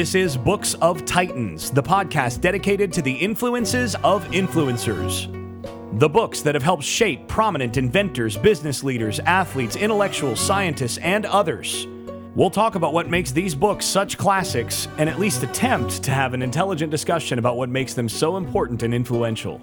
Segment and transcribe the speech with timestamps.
[0.00, 5.28] This is Books of Titans, the podcast dedicated to the influences of influencers.
[5.98, 11.86] The books that have helped shape prominent inventors, business leaders, athletes, intellectuals, scientists, and others.
[12.34, 16.32] We'll talk about what makes these books such classics and at least attempt to have
[16.32, 19.60] an intelligent discussion about what makes them so important and influential.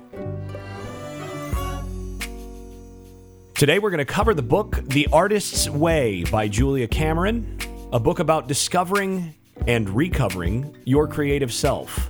[3.56, 7.58] Today, we're going to cover the book The Artist's Way by Julia Cameron,
[7.92, 9.34] a book about discovering
[9.68, 12.10] and recovering your creative self.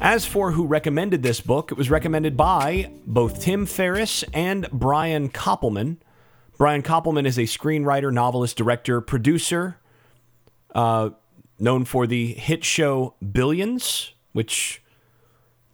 [0.00, 5.28] As for who recommended this book, it was recommended by both Tim Ferriss and Brian
[5.28, 5.96] Koppelman.
[6.56, 9.78] Brian Koppelman is a screenwriter, novelist, director, producer,
[10.74, 11.10] uh,
[11.58, 14.82] known for the hit show Billions, which,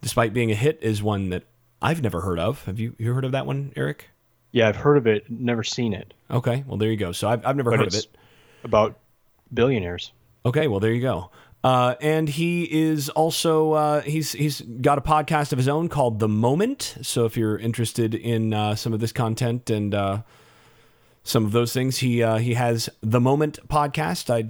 [0.01, 1.43] despite being a hit, is one that
[1.81, 2.65] I've never heard of.
[2.65, 4.09] Have you, you heard of that one, Eric?
[4.51, 6.13] Yeah, I've heard of it, never seen it.
[6.31, 7.11] Okay, well, there you go.
[7.11, 8.07] So I've, I've never but heard of it.
[8.63, 8.97] About
[9.53, 10.11] billionaires.
[10.45, 11.31] Okay, well, there you go.
[11.63, 16.19] Uh, and he is also uh, he's he's got a podcast of his own called
[16.19, 16.95] The Moment.
[17.01, 20.21] So if you're interested in uh, some of this content and uh,
[21.23, 24.29] some of those things, he uh, he has The Moment podcast.
[24.31, 24.49] I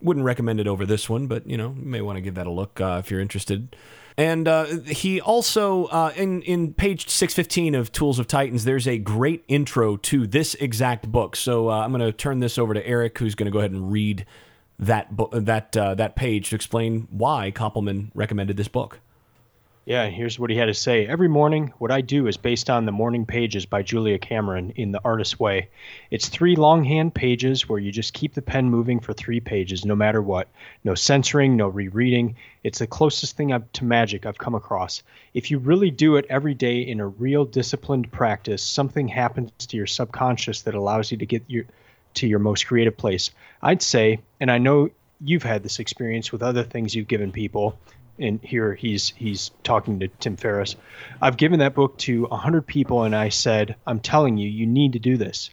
[0.00, 2.48] wouldn't recommend it over this one, but you know you may want to give that
[2.48, 3.76] a look uh, if you're interested.
[4.18, 4.48] And
[4.88, 5.86] he also
[6.16, 10.54] in in page six fifteen of Tools of Titans, there's a great intro to this
[10.54, 11.36] exact book.
[11.36, 13.92] So I'm going to turn this over to Eric, who's going to go ahead and
[13.92, 14.26] read
[14.78, 19.00] that that uh, that page to explain why Koppelman recommended this book.
[19.86, 21.06] Yeah, here's what he had to say.
[21.06, 24.90] Every morning, what I do is based on the morning pages by Julia Cameron in
[24.90, 25.68] The Artist's Way.
[26.10, 29.94] It's three longhand pages where you just keep the pen moving for three pages, no
[29.94, 30.48] matter what.
[30.82, 32.34] No censoring, no rereading.
[32.64, 35.04] It's the closest thing I've, to magic I've come across.
[35.34, 39.76] If you really do it every day in a real disciplined practice, something happens to
[39.76, 41.64] your subconscious that allows you to get your
[42.14, 43.30] to your most creative place.
[43.62, 44.90] I'd say, and I know
[45.20, 47.78] you've had this experience with other things you've given people.
[48.18, 50.76] And here he's he's talking to Tim Ferriss.
[51.20, 54.94] I've given that book to 100 people, and I said, I'm telling you, you need
[54.94, 55.50] to do this.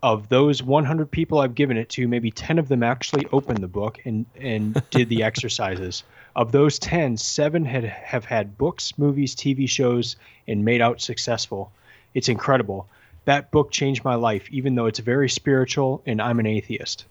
[0.00, 3.68] Of those 100 people I've given it to, maybe 10 of them actually opened the
[3.68, 6.04] book and and did the exercises.
[6.36, 10.14] Of those 10, seven had have had books, movies, TV shows,
[10.46, 11.72] and made out successful.
[12.14, 12.88] It's incredible
[13.28, 17.04] that book changed my life, even though it's very spiritual and I'm an atheist.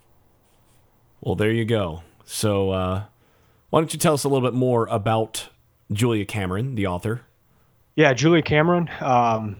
[1.22, 2.03] Well, there you go.
[2.25, 3.03] So, uh,
[3.69, 5.50] why don't you tell us a little bit more about
[5.91, 7.22] Julia Cameron, the author?
[7.95, 9.57] Yeah, Julia Cameron um,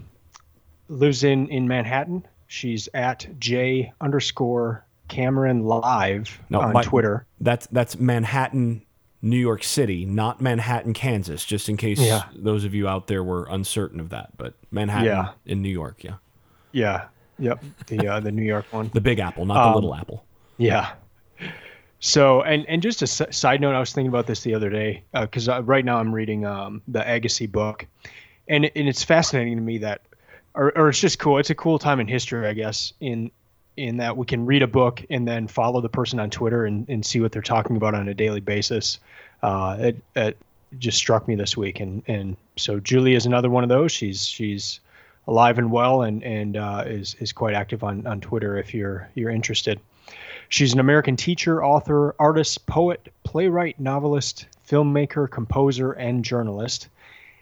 [0.88, 2.26] lives in, in Manhattan.
[2.48, 7.26] She's at J underscore Cameron Live no, on my, Twitter.
[7.42, 8.84] That's that's Manhattan,
[9.22, 11.44] New York City, not Manhattan, Kansas.
[11.44, 12.24] Just in case yeah.
[12.36, 15.32] those of you out there were uncertain of that, but Manhattan yeah.
[15.46, 16.16] in New York, yeah.
[16.72, 17.08] Yeah.
[17.40, 17.64] Yep.
[17.88, 18.90] The uh, the New York one.
[18.94, 20.26] The Big Apple, not the um, Little Apple.
[20.58, 20.94] Yeah.
[22.00, 25.04] So, and and just a side note, I was thinking about this the other day
[25.14, 27.88] because uh, uh, right now I'm reading um, the Agassi book,
[28.48, 30.02] and and it's fascinating to me that,
[30.54, 31.40] or, or it's just cool.
[31.40, 33.32] It's a cool time in history, I guess, in
[33.78, 36.88] in that we can read a book and then follow the person on Twitter and,
[36.90, 39.00] and see what they're talking about on a daily basis.
[39.44, 40.38] Uh, it, it
[40.80, 43.92] just struck me this week, and and so Julie is another one of those.
[43.92, 44.80] She's she's
[45.28, 49.10] alive and well and and uh, is is quite active on on Twitter if you're
[49.16, 49.80] you're interested.
[50.50, 56.90] She's an American teacher, author, artist, poet, playwright, novelist, filmmaker, composer, and journalist.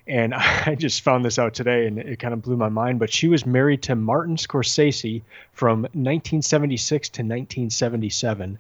[0.08, 3.00] And I just found this out today and it kind of blew my mind.
[3.00, 5.22] But she was married to Martin Scorsese
[5.54, 8.58] from 1976 to 1977.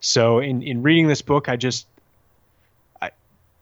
[0.00, 1.86] So in, in reading this book, I just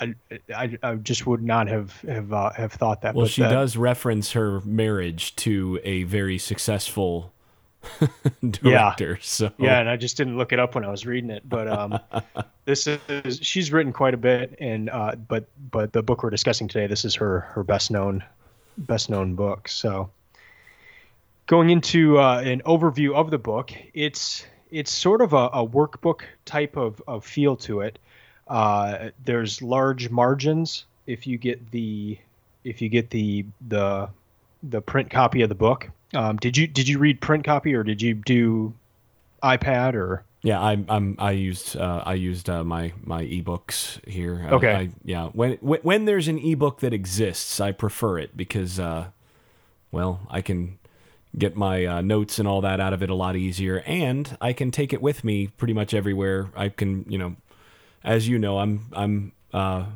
[0.00, 0.14] I,
[0.54, 3.14] I, I, just would not have have uh, have thought that.
[3.14, 7.32] Well, she that, does reference her marriage to a very successful
[8.50, 9.12] director.
[9.12, 9.18] Yeah.
[9.20, 11.48] So yeah, and I just didn't look it up when I was reading it.
[11.48, 11.98] But um,
[12.64, 16.68] this is she's written quite a bit, and uh, but but the book we're discussing
[16.68, 18.24] today, this is her her best known
[18.76, 19.68] best known book.
[19.68, 20.10] So
[21.46, 26.22] going into uh, an overview of the book, it's it's sort of a, a workbook
[26.44, 27.98] type of, of feel to it.
[28.46, 32.18] Uh, there's large margins if you get the
[32.64, 34.08] if you get the the
[34.62, 35.90] the print copy of the book.
[36.14, 38.74] Um, did you did you read print copy or did you do
[39.42, 40.24] iPad or?
[40.42, 44.46] Yeah, I I'm I used uh, I used uh, my my ebooks here.
[44.50, 44.74] Okay.
[44.74, 49.08] I, yeah, when, when when there's an ebook that exists, I prefer it because uh,
[49.92, 50.78] well, I can
[51.36, 54.52] get my uh, notes and all that out of it a lot easier, and I
[54.52, 56.50] can take it with me pretty much everywhere.
[56.56, 57.36] I can you know
[58.02, 59.86] as you know, I'm I'm uh,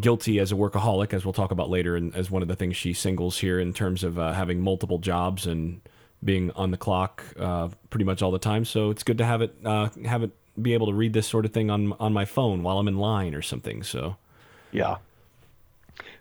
[0.00, 2.76] guilty as a workaholic, as we'll talk about later, and as one of the things
[2.76, 5.80] she singles here in terms of uh, having multiple jobs and
[6.24, 8.64] being on the clock uh, pretty much all the time.
[8.64, 10.30] So it's good to have it uh, have it
[10.60, 12.96] be able to read this sort of thing on on my phone while I'm in
[12.96, 13.82] line or something.
[13.82, 14.16] So
[14.72, 14.96] yeah.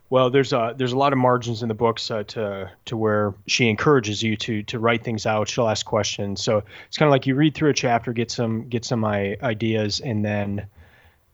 [0.09, 3.33] Well, there's a there's a lot of margins in the books uh, to to where
[3.45, 5.49] she encourages you to to write things out.
[5.49, 8.69] She'll ask questions, so it's kind of like you read through a chapter, get some
[8.69, 10.67] get some ideas, and then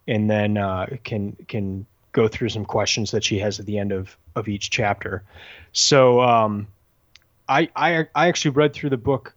[0.08, 3.92] and then uh, can can go through some questions that she has at the end
[3.92, 5.24] of of each chapter.
[5.74, 6.68] So um,
[7.50, 9.36] I, I I actually read through the book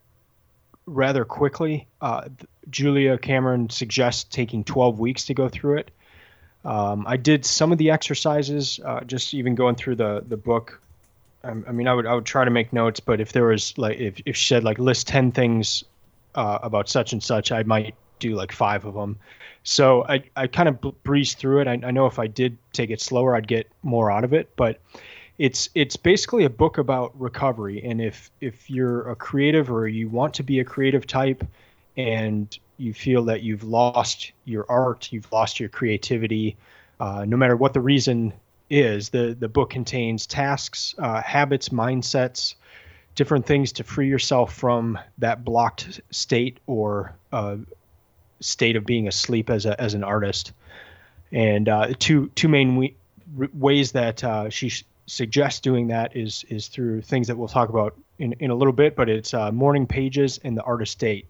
[0.85, 1.87] rather quickly.
[2.01, 2.29] Uh,
[2.69, 5.91] Julia Cameron suggests taking 12 weeks to go through it.
[6.65, 10.81] Um, I did some of the exercises, uh, just even going through the the book.
[11.43, 13.77] I, I, mean, I would I would try to make notes, but if there was
[13.77, 15.83] like if if she said like list 10 things
[16.35, 19.17] uh, about such and such, I might do like five of them.
[19.69, 21.67] So I I kind of breezed through it.
[21.67, 24.55] I, I know if I did take it slower, I'd get more out of it,
[24.55, 24.79] but
[25.37, 30.07] it's it's basically a book about recovery and if if you're a creative or you
[30.07, 31.45] want to be a creative type
[31.97, 36.55] and you feel that you've lost your art you've lost your creativity
[37.01, 38.33] uh, no matter what the reason
[38.69, 42.55] is the the book contains tasks uh, habits mindsets
[43.13, 47.57] different things to free yourself from that blocked state or uh,
[48.39, 50.53] state of being asleep as a as an artist
[51.31, 52.95] and uh, two two main we,
[53.53, 54.71] ways that uh, she
[55.05, 58.73] suggests doing that is is through things that we'll talk about in, in a little
[58.73, 61.29] bit, but it's uh, morning pages and the artist date.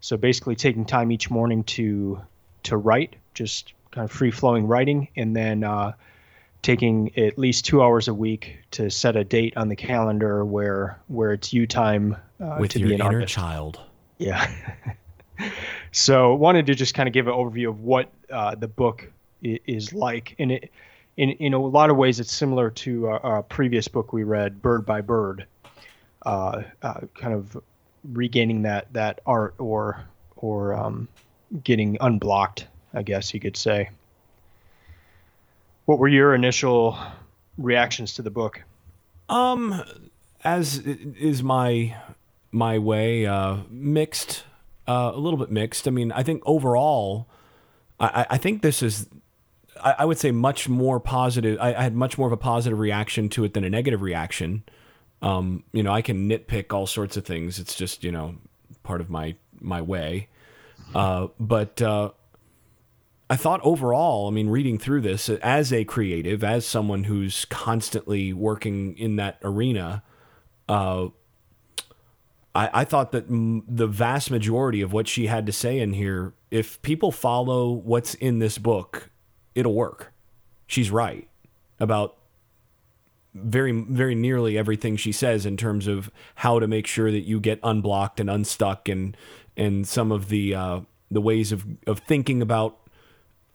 [0.00, 2.20] So basically, taking time each morning to
[2.64, 5.92] to write, just kind of free flowing writing, and then uh,
[6.62, 11.00] taking at least two hours a week to set a date on the calendar where
[11.08, 13.34] where it's you time uh, with to your be an inner artist.
[13.34, 13.80] child.
[14.18, 14.50] Yeah.
[15.92, 19.10] so wanted to just kind of give an overview of what uh, the book
[19.42, 20.70] is like, and it
[21.18, 24.86] in in a lot of ways, it's similar to a previous book we read, Bird
[24.86, 25.46] by Bird,
[26.24, 27.60] uh, uh, kind of
[28.12, 30.04] regaining that that art or
[30.36, 31.08] or um,
[31.64, 33.90] getting unblocked, I guess you could say.
[35.86, 36.98] What were your initial
[37.56, 38.62] reactions to the book?
[39.28, 39.82] Um,
[40.44, 41.96] as is my
[42.52, 44.44] my way, uh, mixed,
[44.88, 45.86] uh, a little bit mixed.
[45.86, 47.28] I mean, I think overall,
[48.00, 49.06] I, I think this is
[49.82, 51.58] I, would say much more positive.
[51.60, 54.64] I, I, had much more of a positive reaction to it than a negative reaction.
[55.22, 57.58] Um, you know, I can nitpick all sorts of things.
[57.58, 58.36] It's just you know
[58.82, 60.28] part of my my way.
[60.94, 62.10] Uh, but uh,
[63.28, 68.32] I thought overall, I mean, reading through this as a creative, as someone who's constantly
[68.32, 70.02] working in that arena,
[70.68, 71.08] uh,
[72.58, 76.34] I, I, thought that the vast majority of what she had to say in here,
[76.50, 79.10] if people follow what's in this book,
[79.54, 80.12] it'll work.
[80.66, 81.28] She's right
[81.78, 82.16] about
[83.34, 87.38] very very nearly everything she says in terms of how to make sure that you
[87.38, 89.16] get unblocked and unstuck and
[89.56, 92.78] and some of the uh, the ways of of thinking about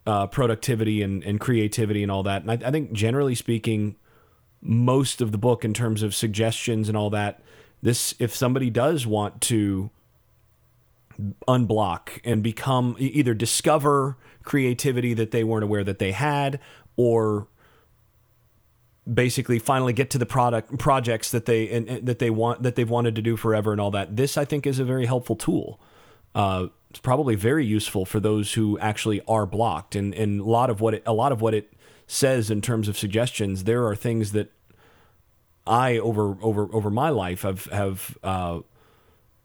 [0.08, 2.42] uh, productivity and, and creativity and all that.
[2.42, 3.98] And I, I think generally speaking,
[4.62, 7.42] most of the book in terms of suggestions and all that,
[7.83, 9.91] this if somebody does want to
[11.47, 16.59] unblock and become either discover creativity that they weren't aware that they had
[16.95, 17.47] or
[19.11, 22.75] basically finally get to the product projects that they and, and that they want that
[22.75, 25.35] they've wanted to do forever and all that this i think is a very helpful
[25.35, 25.80] tool.
[26.35, 29.95] Uh, it's probably very useful for those who actually are blocked.
[29.95, 31.73] And, and a lot of what it a lot of what it
[32.06, 34.52] says in terms of suggestions there are things that
[35.66, 38.60] i over over over my life have have uh,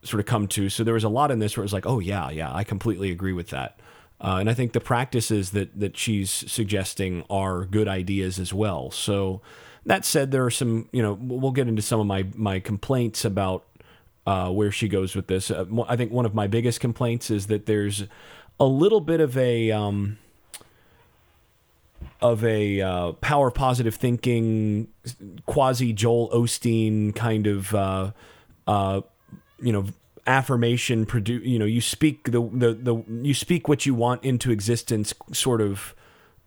[0.02, 0.68] sort of come to.
[0.68, 2.64] So there was a lot in this where it was like, oh yeah, yeah, I
[2.64, 3.80] completely agree with that.
[4.20, 8.90] Uh, and I think the practices that that she's suggesting are good ideas as well.
[8.90, 9.40] So
[9.86, 13.24] that said, there are some, you know, we'll get into some of my my complaints
[13.24, 13.64] about
[14.26, 15.50] uh, where she goes with this.
[15.50, 18.04] Uh, I think one of my biggest complaints is that there's
[18.60, 20.18] a little bit of a um,
[22.20, 24.88] of a uh, power positive thinking,
[25.46, 28.10] quasi Joel Osteen kind of uh,
[28.66, 29.00] uh,
[29.60, 29.86] you know
[30.26, 34.50] affirmation produce you know you speak the, the the you speak what you want into
[34.50, 35.94] existence sort of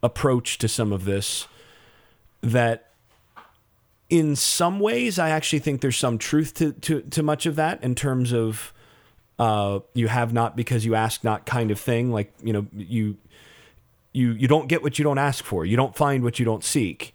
[0.04, 1.48] approach to some of this
[2.42, 2.92] that
[4.10, 7.84] in some ways I actually think there's some truth to to, to much of that
[7.84, 8.74] in terms of
[9.40, 13.18] uh, you have not because you ask not kind of thing like you know you
[14.14, 16.64] you you don't get what you don't ask for you don't find what you don't
[16.64, 17.14] seek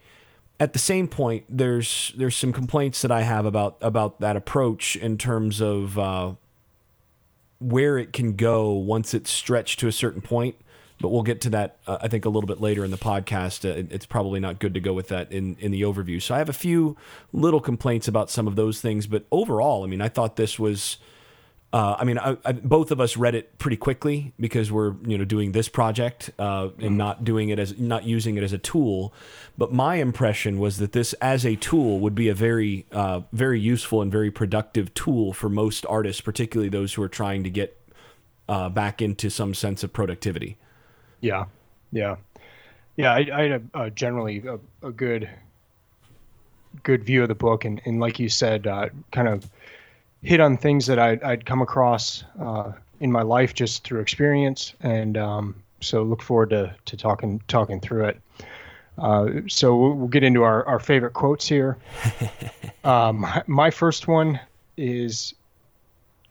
[0.59, 4.97] at the same point there's there's some complaints that I have about about that approach
[4.97, 6.33] in terms of uh,
[7.59, 10.57] where it can go once it's stretched to a certain point.
[11.01, 13.69] but we'll get to that uh, I think a little bit later in the podcast.
[13.69, 16.21] Uh, it's probably not good to go with that in in the overview.
[16.23, 16.97] So I have a few
[17.33, 20.97] little complaints about some of those things, but overall, I mean, I thought this was.
[21.77, 25.19] Uh, I mean, I, I, both of us read it pretty quickly because we're you
[25.19, 26.97] know doing this project uh, and mm-hmm.
[26.97, 29.13] not doing it as not using it as a tool.
[29.59, 33.61] But my impression was that this, as a tool, would be a very uh, very
[33.61, 37.79] useful and very productive tool for most artists, particularly those who are trying to get
[38.49, 40.57] uh, back into some sense of productivity.
[41.21, 41.45] Yeah,
[41.93, 42.17] yeah,
[42.97, 43.13] yeah.
[43.13, 45.29] I, I had a, a generally a, a, good
[46.85, 49.51] good view of the book, and, and like you said, uh, kind of
[50.23, 54.75] hit on things that I'd, I'd come across uh, in my life just through experience,
[54.81, 58.21] and um, so look forward to, to talking talking through it.
[58.99, 61.77] Uh, so we'll, we'll, get into our, our favorite quotes here.
[62.85, 64.41] um, my first one
[64.79, 65.35] is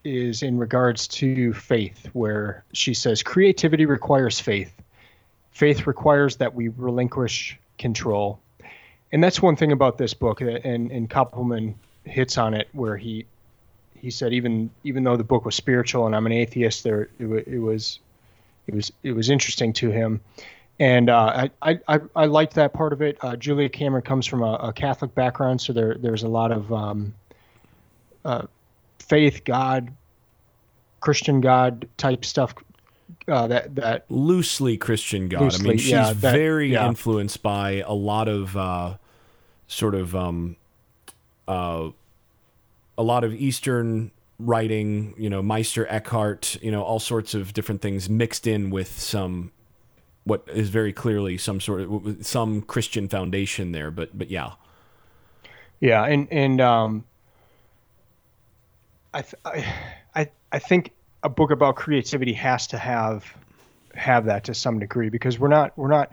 [0.06, 4.72] is in regards to faith, where she says, Creativity requires faith.
[5.50, 8.38] Faith requires that we relinquish control.
[9.12, 11.74] And that's one thing about this book, and, and Koppelman
[12.04, 13.26] hits on it, where he
[14.06, 17.48] he said even even though the book was spiritual and I'm an atheist, there it,
[17.48, 17.98] it was
[18.68, 20.20] it was it was interesting to him,
[20.78, 23.18] and uh, I, I I liked that part of it.
[23.20, 26.72] Uh, Julia Cameron comes from a, a, Catholic background, so there there's a lot of
[26.72, 27.14] um,
[28.24, 28.46] uh,
[29.00, 29.92] faith, God,
[31.00, 32.54] Christian God type stuff.
[33.26, 35.42] Uh, that that loosely Christian God.
[35.42, 36.86] Loosely, I mean, she's yeah, that, very yeah.
[36.86, 38.98] influenced by a lot of uh,
[39.66, 40.54] sort of um,
[41.48, 41.88] uh,
[42.98, 45.14] a lot of Eastern writing.
[45.16, 46.58] You know, Meister Eckhart.
[46.62, 49.52] You know, all sorts of different things mixed in with some
[50.24, 53.90] what is very clearly some sort of some Christian foundation there.
[53.90, 54.52] But but yeah,
[55.80, 57.04] yeah, and and um,
[59.14, 59.24] I,
[60.14, 63.32] I, I think a book about creativity has to have
[63.94, 66.12] have that to some degree because we're not we're not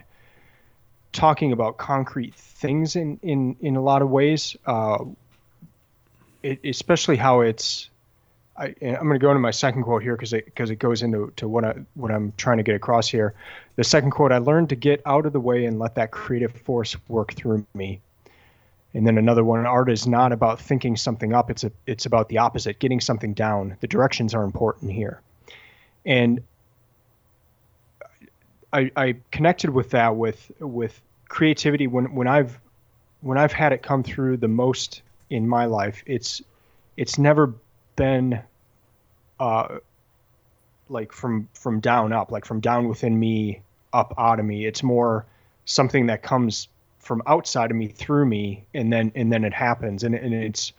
[1.12, 4.56] talking about concrete things in in in a lot of ways.
[4.66, 5.06] Uh,
[6.44, 7.90] it, especially how it's.
[8.56, 11.02] I, am going to go into my second quote here because it because it goes
[11.02, 13.34] into to what I what I'm trying to get across here.
[13.78, 16.52] The second quote: I learned to get out of the way and let that creative
[16.52, 18.02] force work through me.
[18.94, 21.50] And then another one, art is not about thinking something up.
[21.50, 23.76] It's a, it's about the opposite, getting something down.
[23.80, 25.20] The directions are important here.
[26.06, 26.44] And
[28.72, 32.60] I, I connected with that with, with creativity when, when I've,
[33.22, 36.42] when I've had it come through the most in my life, it's,
[36.98, 37.54] it's never
[37.96, 38.42] been,
[39.40, 39.80] uh,
[40.90, 43.62] like from, from down up, like from down within me
[43.92, 44.66] up out of me.
[44.66, 45.26] It's more
[45.66, 46.68] something that comes
[47.04, 50.72] from outside of me through me and then and then it happens and, and it's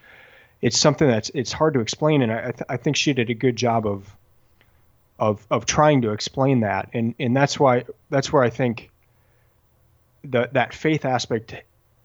[0.63, 3.57] it's something that's it's hard to explain and I, I think she did a good
[3.57, 4.17] job of
[5.19, 8.91] of of trying to explain that and and that's why that's where I think
[10.25, 11.55] that that faith aspect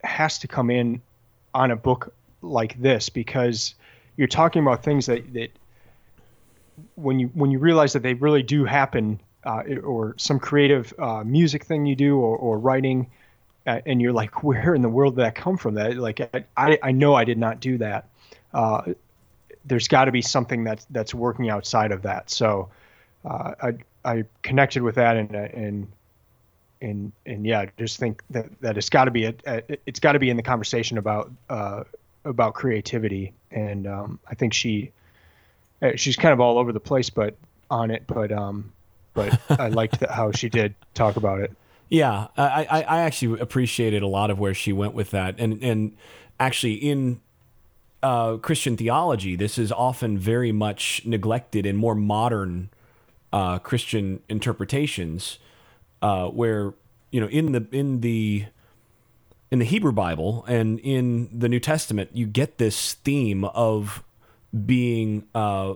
[0.03, 1.01] has to come in
[1.53, 3.75] on a book like this because
[4.17, 5.51] you're talking about things that that
[6.96, 11.24] when you when you realize that they really do happen uh, or some creative uh,
[11.24, 13.08] music thing you do or, or writing
[13.65, 15.75] uh, and you're like, where in the world did that come from?
[15.75, 16.19] That like
[16.58, 18.10] I I know I did not do that.
[18.53, 18.93] Uh,
[19.65, 22.29] there's got to be something that's that's working outside of that.
[22.29, 22.69] So
[23.25, 25.88] uh, I I connected with that and uh, and
[26.81, 30.13] and and yeah, just think that that it's got to be a, a it's got
[30.13, 31.31] to be in the conversation about
[32.30, 33.34] about creativity.
[33.52, 34.92] And um, I think she
[35.82, 37.36] uh, she's kind of all over the place, but
[37.70, 38.04] on it.
[38.08, 38.72] But um,
[39.14, 41.52] but I liked the, how she did talk about it.
[41.90, 45.62] Yeah, I, I, I actually appreciated a lot of where she went with that, and
[45.64, 45.98] and
[46.40, 47.20] actually in
[48.04, 52.70] uh, Christian theology, this is often very much neglected in more modern
[53.34, 55.40] uh, Christian interpretations,
[56.02, 56.74] uh, where
[57.12, 58.46] you know in the in the
[59.51, 64.03] in the Hebrew Bible and in the New Testament, you get this theme of
[64.65, 65.75] being uh,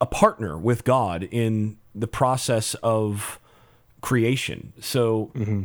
[0.00, 3.40] a partner with God in the process of
[4.00, 4.72] creation.
[4.80, 5.64] So, mm-hmm.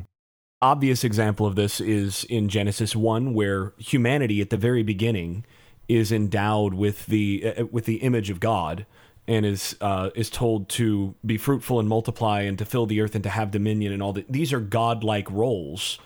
[0.61, 5.45] obvious example of this is in Genesis 1 where humanity at the very beginning
[5.87, 8.85] is endowed with the uh, with the image of God
[9.27, 13.15] and is uh, is told to be fruitful and multiply and to fill the earth
[13.15, 14.31] and to have dominion and all that.
[14.31, 15.99] These are godlike roles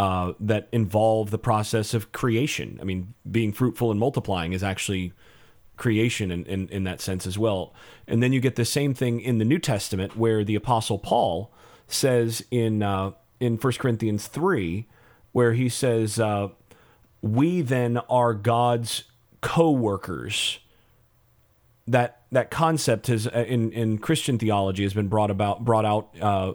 [0.00, 2.78] uh, that involve the process of creation.
[2.80, 5.12] I mean, being fruitful and multiplying is actually
[5.76, 7.74] creation in, in, in that sense as well.
[8.08, 11.52] And then you get the same thing in the New Testament where the Apostle Paul
[11.86, 14.86] says in uh, in 1 Corinthians 3,
[15.32, 16.48] where he says, uh,
[17.20, 19.04] We then are God's
[19.42, 20.60] co workers.
[21.86, 26.08] That, that concept has uh, in, in Christian theology has been brought about brought out
[26.22, 26.54] uh,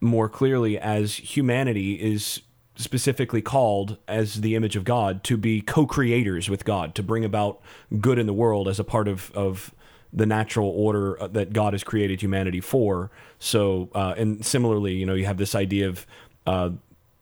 [0.00, 2.40] more clearly as humanity is
[2.82, 7.60] specifically called as the image of God to be co-creators with God, to bring about
[8.00, 9.74] good in the world as a part of of
[10.12, 13.10] the natural order uh, that God has created humanity for.
[13.38, 16.06] So, uh, and similarly, you know, you have this idea of
[16.46, 16.70] uh,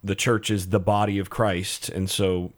[0.02, 2.52] the church is the body of Christ, and so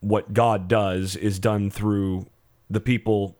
[0.00, 2.26] what God does is done through
[2.70, 3.36] the people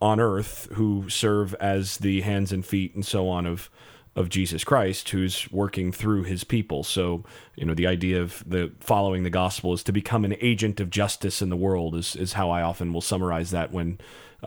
[0.00, 3.70] on earth who serve as the hands and feet and so on of
[4.16, 6.82] of Jesus Christ who's working through his people.
[6.82, 7.24] So,
[7.56, 10.90] you know, the idea of the following the gospel is to become an agent of
[10.90, 13.98] justice in the world is, is how I often will summarize that when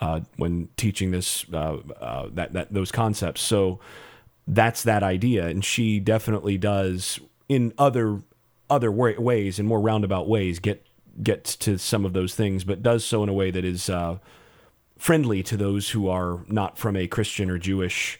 [0.01, 3.41] uh, when teaching this uh, uh, that that those concepts.
[3.41, 3.79] So
[4.47, 8.21] that's that idea, and she definitely does in other
[8.69, 10.85] other ways in more roundabout ways get
[11.21, 14.17] gets to some of those things, but does so in a way that is uh,
[14.97, 18.19] friendly to those who are not from a Christian or Jewish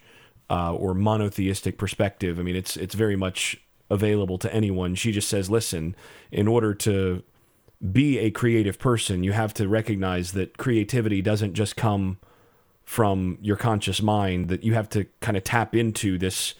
[0.53, 2.39] uh, or monotheistic perspective.
[2.39, 4.93] I mean, it's it's very much available to anyone.
[4.93, 5.95] She just says, listen,
[6.31, 7.23] in order to
[7.91, 12.17] be a creative person, you have to recognize that creativity doesn't just come
[12.85, 16.53] from your conscious mind, that you have to kind of tap into this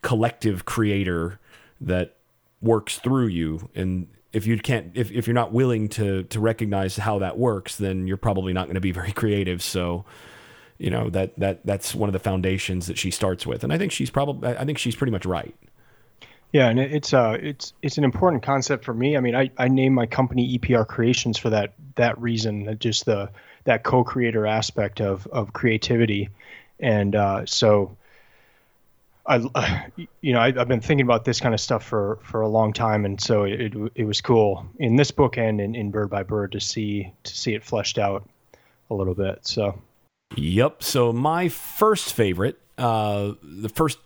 [0.00, 1.38] collective creator
[1.80, 2.16] that
[2.62, 3.68] works through you.
[3.74, 7.76] And if you can't, if, if you're not willing to, to recognize how that works,
[7.76, 9.62] then you're probably not going to be very creative.
[9.62, 10.06] So,
[10.84, 13.64] you know, that, that, that's one of the foundations that she starts with.
[13.64, 15.54] And I think she's probably, I think she's pretty much right.
[16.52, 19.16] Yeah, and it's uh it's it's an important concept for me.
[19.16, 23.28] I mean, I, I named my company EPR Creations for that that reason, just the
[23.64, 26.28] that co-creator aspect of of creativity,
[26.78, 27.96] and uh, so
[29.26, 29.88] I
[30.20, 32.72] you know I, have been thinking about this kind of stuff for for a long
[32.72, 36.22] time, and so it it was cool in this book and in, in Bird by
[36.22, 38.28] Bird to see to see it fleshed out
[38.90, 39.40] a little bit.
[39.44, 39.76] So.
[40.36, 40.82] Yep.
[40.82, 43.98] So my first favorite uh, the first,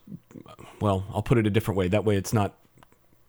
[0.80, 1.88] well, I'll put it a different way.
[1.88, 2.54] That way, it's not.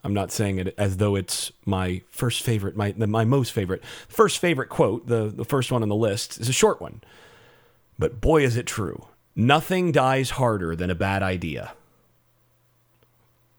[0.02, 3.84] I'm not saying it as though it's my first favorite, my my most favorite.
[4.08, 7.02] First favorite quote, the the first one on the list, is a short one,
[7.98, 9.08] but boy, is it true.
[9.36, 11.74] Nothing dies harder than a bad idea.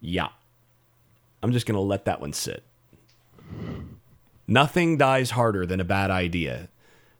[0.01, 0.29] Yeah,
[1.43, 2.63] I'm just gonna let that one sit.
[4.47, 6.70] Nothing dies harder than a bad idea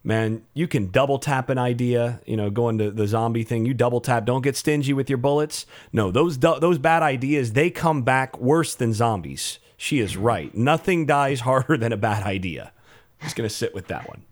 [0.03, 3.75] man, you can double tap an idea, you know, going to the zombie thing, you
[3.75, 5.67] double tap, don't get stingy with your bullets.
[5.93, 9.59] No, those those bad ideas, they come back worse than zombies.
[9.77, 10.55] She is right.
[10.55, 12.73] Nothing dies harder than a bad idea.
[13.21, 14.23] I'm Just going to sit with that one.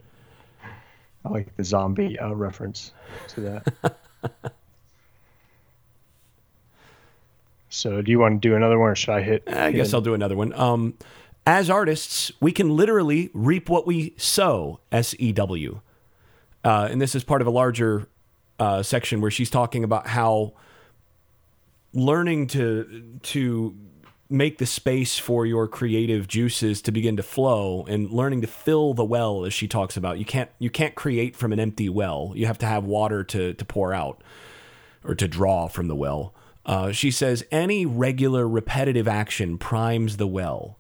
[1.24, 2.92] I like the zombie uh, reference
[3.28, 3.96] to that.
[7.68, 9.42] so, do you want to do another one or should I hit?
[9.46, 10.52] I guess I'll do another one.
[10.54, 10.94] Um,
[11.48, 15.80] as artists, we can literally reap what we sow, S E W.
[16.62, 18.06] Uh, and this is part of a larger
[18.58, 20.52] uh, section where she's talking about how
[21.94, 23.74] learning to to
[24.28, 28.92] make the space for your creative juices to begin to flow and learning to fill
[28.92, 30.18] the well as she talks about.
[30.18, 32.32] You can't you can't create from an empty well.
[32.37, 34.22] You have to have water to to pour out
[35.02, 36.34] or to draw from the well.
[36.66, 40.78] Uh, she says any regular repetitive action primes the well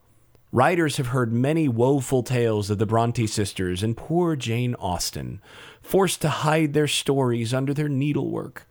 [0.50, 5.42] Writers have heard many woeful tales of the Bronte sisters and poor Jane Austen,
[5.82, 8.66] forced to hide their stories under their needlework.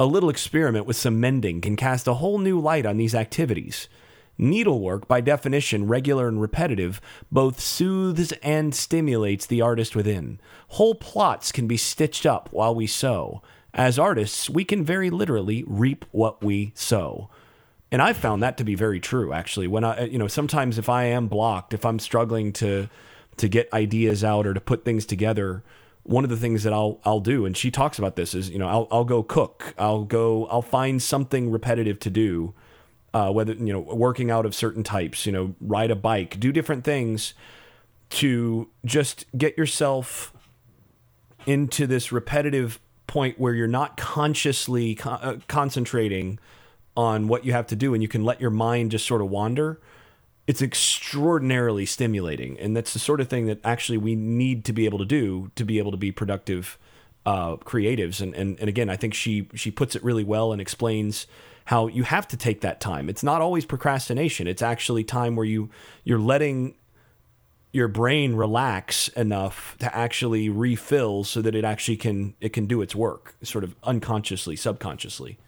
[0.00, 3.88] A little experiment with some mending can cast a whole new light on these activities.
[4.36, 10.40] Needlework, by definition regular and repetitive, both soothes and stimulates the artist within.
[10.70, 13.42] Whole plots can be stitched up while we sew.
[13.72, 17.30] As artists, we can very literally reap what we sow
[17.92, 19.66] and I've found that to be very true actually.
[19.66, 22.88] When I you know sometimes if I am blocked, if I'm struggling to
[23.36, 25.62] to get ideas out or to put things together,
[26.02, 28.58] one of the things that I'll I'll do, and she talks about this, is you
[28.58, 32.54] know I'll I'll go cook, I'll go I'll find something repetitive to do,
[33.14, 36.52] uh, whether you know working out of certain types, you know ride a bike, do
[36.52, 37.34] different things
[38.08, 40.32] to just get yourself
[41.44, 46.38] into this repetitive point where you're not consciously con- uh, concentrating
[46.96, 49.28] on what you have to do and you can let your mind just sort of
[49.28, 49.80] wander,
[50.46, 52.58] it's extraordinarily stimulating.
[52.58, 55.50] And that's the sort of thing that actually we need to be able to do
[55.56, 56.78] to be able to be productive
[57.26, 58.20] uh, creatives.
[58.20, 61.26] And, and, and again, I think she, she puts it really well and explains
[61.66, 63.08] how you have to take that time.
[63.08, 64.46] It's not always procrastination.
[64.46, 65.68] It's actually time where you,
[66.04, 66.76] you're letting
[67.72, 72.80] your brain relax enough to actually refill so that it actually can, it can do
[72.80, 75.38] its work sort of unconsciously, subconsciously.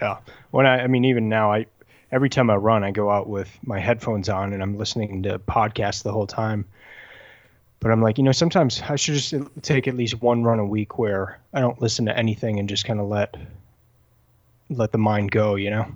[0.00, 0.18] Yeah.
[0.50, 1.66] When I, I mean, even now, I
[2.12, 5.38] every time I run, I go out with my headphones on and I'm listening to
[5.38, 6.64] podcasts the whole time.
[7.80, 10.66] But I'm like, you know, sometimes I should just take at least one run a
[10.66, 13.36] week where I don't listen to anything and just kind of let
[14.68, 15.86] let the mind go, you know.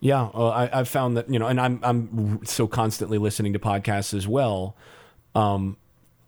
[0.00, 3.58] Yeah, uh, I, I've found that you know, and I'm I'm so constantly listening to
[3.58, 4.76] podcasts as well.
[5.34, 5.76] Um,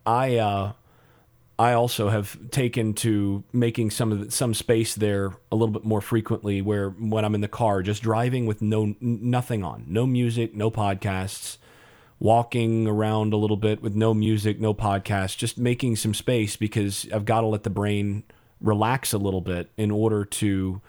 [0.04, 0.72] I uh,
[1.58, 5.84] I also have taken to making some of the, some space there a little bit
[5.84, 6.62] more frequently.
[6.62, 10.70] Where when I'm in the car, just driving with no nothing on, no music, no
[10.70, 11.58] podcasts,
[12.20, 17.08] walking around a little bit with no music, no podcasts, just making some space because
[17.12, 18.22] I've got to let the brain
[18.60, 20.80] relax a little bit in order to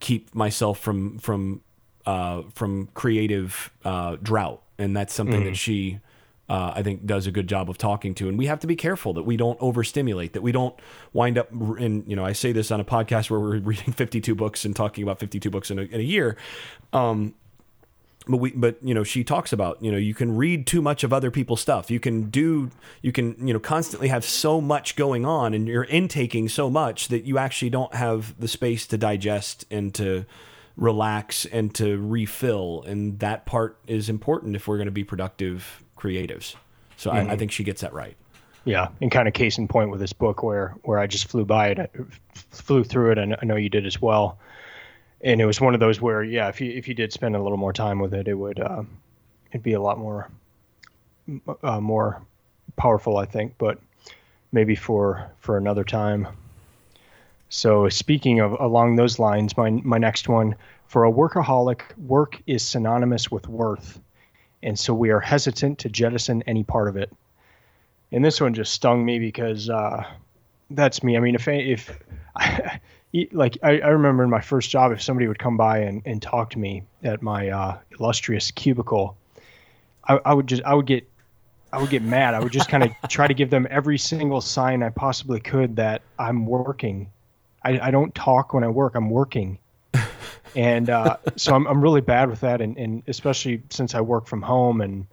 [0.00, 1.62] keep myself from from
[2.04, 6.00] uh, from creative uh, drought, and that's something that she.
[6.46, 8.76] Uh, I think does a good job of talking to, and we have to be
[8.76, 10.74] careful that we don't overstimulate, that we don't
[11.14, 12.04] wind up in.
[12.06, 15.02] You know, I say this on a podcast where we're reading 52 books and talking
[15.02, 16.36] about 52 books in a, in a year,
[16.92, 17.34] um,
[18.26, 21.04] but we but you know she talks about you know you can read too much
[21.04, 21.90] of other people's stuff.
[21.90, 22.70] You can do
[23.02, 27.08] you can you know constantly have so much going on and you're intaking so much
[27.08, 30.24] that you actually don't have the space to digest and to
[30.76, 32.82] relax and to refill.
[32.86, 36.56] And that part is important if we're going to be productive creatives
[36.96, 38.16] so I, I think she gets that right
[38.64, 41.44] Yeah, and kind of case in point with this book where where I just flew
[41.44, 41.88] by it, I
[42.50, 44.38] flew through it, and I know you did as well.
[45.20, 47.42] And it was one of those where, yeah, if you if you did spend a
[47.42, 48.82] little more time with it, it would uh,
[49.50, 50.30] it'd be a lot more
[51.62, 52.22] uh, more
[52.76, 53.54] powerful, I think.
[53.58, 53.78] But
[54.50, 56.26] maybe for for another time.
[57.50, 62.62] So speaking of along those lines, my my next one for a workaholic, work is
[62.62, 64.00] synonymous with worth,
[64.64, 67.12] and so we are hesitant to jettison any part of it
[68.14, 70.04] and this one just stung me because uh,
[70.70, 71.16] that's me.
[71.16, 71.98] I mean, if if
[73.32, 76.22] like I, I remember in my first job, if somebody would come by and, and
[76.22, 79.16] talk to me at my uh, illustrious cubicle,
[80.06, 81.08] I, I would just I would get
[81.72, 82.34] I would get mad.
[82.34, 85.76] I would just kind of try to give them every single sign I possibly could
[85.76, 87.10] that I'm working.
[87.64, 88.94] I, I don't talk when I work.
[88.94, 89.58] I'm working.
[90.56, 92.60] And uh, so I'm, I'm really bad with that.
[92.60, 95.06] And, and especially since I work from home and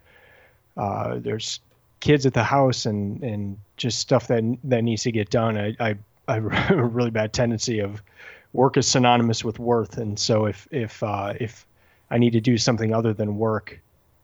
[0.77, 1.59] uh, there's
[1.99, 5.57] kids at the house and and just stuff that that needs to get done.
[5.57, 5.95] I I,
[6.27, 8.03] I have a really bad tendency of
[8.53, 11.65] work is synonymous with worth, and so if if uh, if
[12.09, 13.79] I need to do something other than work,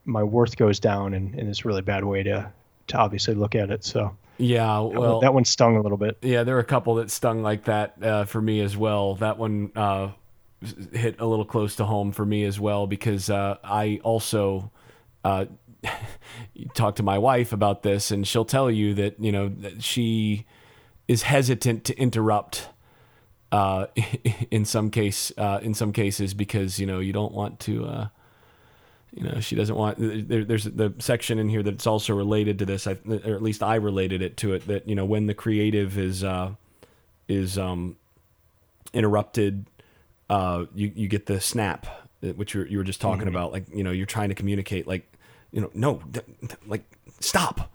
[0.06, 2.52] my worth goes down, and, and it's a really bad way to
[2.88, 3.84] to obviously look at it.
[3.86, 6.18] So yeah that one- well that one stung a little bit.
[6.22, 9.16] Yeah, there are a couple that stung like that uh, for me as well.
[9.16, 10.10] That one uh,
[10.94, 14.72] hit a little close to home for me as well because uh, I also
[15.24, 15.46] uh,
[16.74, 20.46] talk to my wife about this, and she'll tell you that you know that she
[21.08, 22.70] is hesitant to interrupt
[23.52, 23.88] uh,
[24.52, 27.86] in some case uh, in some cases because you know you don't want to.
[27.86, 28.08] Uh,
[29.14, 29.98] you know, she doesn't want.
[30.00, 33.76] There, there's the section in here that's also related to this, or at least I
[33.76, 34.68] related it to it.
[34.68, 36.52] That you know, when the creative is uh,
[37.28, 37.96] is um,
[38.94, 39.66] interrupted,
[40.30, 41.88] uh, you you get the snap,
[42.24, 43.52] uh, which you you were just talking about.
[43.52, 44.88] Like you know, you're trying to communicate.
[44.88, 45.12] Like
[45.52, 46.02] you know, no,
[46.68, 46.84] like
[47.20, 47.72] stop.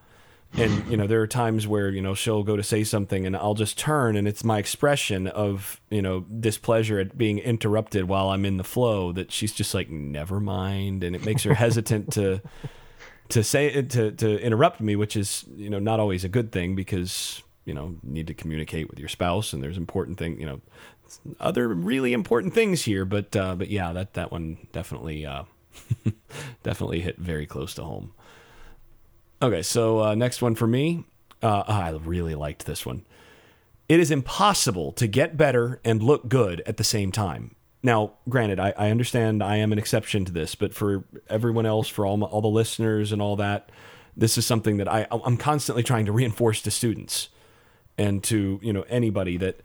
[0.55, 3.35] And you know, there are times where you know she'll go to say something, and
[3.35, 8.29] I'll just turn, and it's my expression of you know displeasure at being interrupted while
[8.29, 9.13] I'm in the flow.
[9.13, 12.43] That she's just like, never mind, and it makes her hesitant to
[13.31, 16.75] to say to to interrupt me, which is you know not always a good thing
[16.75, 20.61] because you know need to communicate with your spouse, and there's important thing you know
[21.41, 23.05] other really important things here.
[23.05, 25.45] But uh, but yeah, that that one definitely uh,
[26.63, 28.13] definitely hit very close to home.
[29.41, 31.05] Okay, so uh, next one for me.
[31.43, 33.05] Uh, I really liked this one.
[33.89, 37.57] It is impossible to get better and look good at the same time.
[37.83, 41.89] Now, granted, I, I understand I am an exception to this, but for everyone else,
[41.89, 43.71] for all my, all the listeners and all that,
[44.17, 47.29] this is something that I I'm constantly trying to reinforce to students
[47.99, 49.61] and to you know anybody that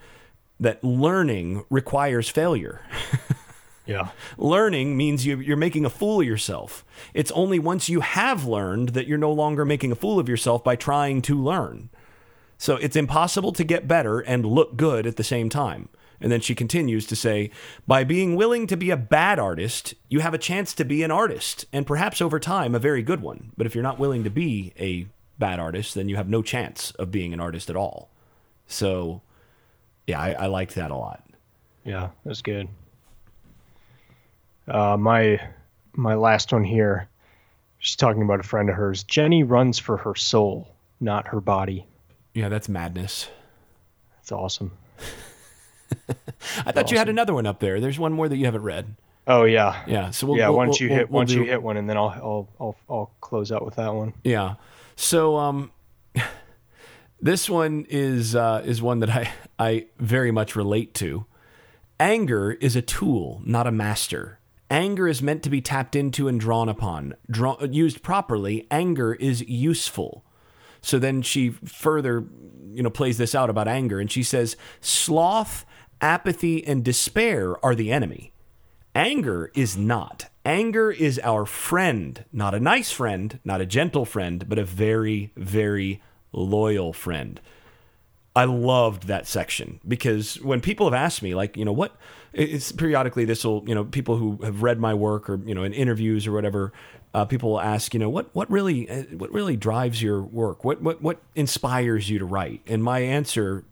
[0.59, 2.81] that learning requires failure.
[3.87, 4.09] Yeah.
[4.37, 6.83] Learning means you, you're making a fool of yourself.
[7.13, 10.63] It's only once you have learned that you're no longer making a fool of yourself
[10.63, 11.89] by trying to learn.
[12.57, 15.89] So it's impossible to get better and look good at the same time.
[16.19, 17.51] And then she continues to say,
[17.85, 21.11] by being willing to be a bad artist, you have a chance to be an
[21.11, 23.51] artist, and perhaps over time, a very good one.
[23.55, 25.05] But if you're not willing to be a
[25.37, 28.09] bad artist, then you have no chance of being an artist at all.
[28.65, 29.21] So,
[30.07, 31.23] yeah, I, I liked that a lot.
[31.83, 32.67] Yeah, that's good.
[34.67, 35.39] Uh, my
[35.93, 37.07] my last one here.
[37.79, 39.03] She's talking about a friend of hers.
[39.03, 40.67] Jenny runs for her soul,
[40.99, 41.85] not her body.
[42.33, 43.29] Yeah, that's madness.
[44.15, 44.71] That's awesome.
[46.65, 47.79] I thought you had another one up there.
[47.79, 48.95] There's one more that you haven't read.
[49.27, 49.83] Oh yeah.
[49.87, 50.09] Yeah.
[50.11, 51.97] So we'll, yeah, we'll- once we'll- you hit we'll once you hit one, and then
[51.97, 54.13] I'll I'll I'll I'll close out with that one.
[54.23, 54.55] Yeah.
[54.95, 55.71] So um,
[57.21, 61.25] this one is uh, is one that I I very much relate to.
[61.99, 64.39] Anger is a tool, not a master.
[64.69, 67.15] Anger is meant to be tapped into and drawn upon.
[67.31, 70.23] Draw, used properly, anger is useful.
[70.81, 72.25] So then she further,
[72.71, 75.65] you know, plays this out about anger, and she says, "Sloth,
[76.01, 78.33] apathy, and despair are the enemy.
[78.93, 80.29] Anger is not.
[80.45, 85.31] Anger is our friend, not a nice friend, not a gentle friend, but a very,
[85.35, 87.41] very loyal friend."
[88.37, 91.95] I loved that section because when people have asked me, like, you know, what
[92.33, 95.63] it's periodically this will, you know, people who have read my work or you know
[95.63, 96.71] in interviews or whatever,
[97.15, 100.63] uh, people will ask, you know, what what really uh, what really drives your work?
[100.63, 102.61] What what what inspires you to write?
[102.67, 103.65] And my answer,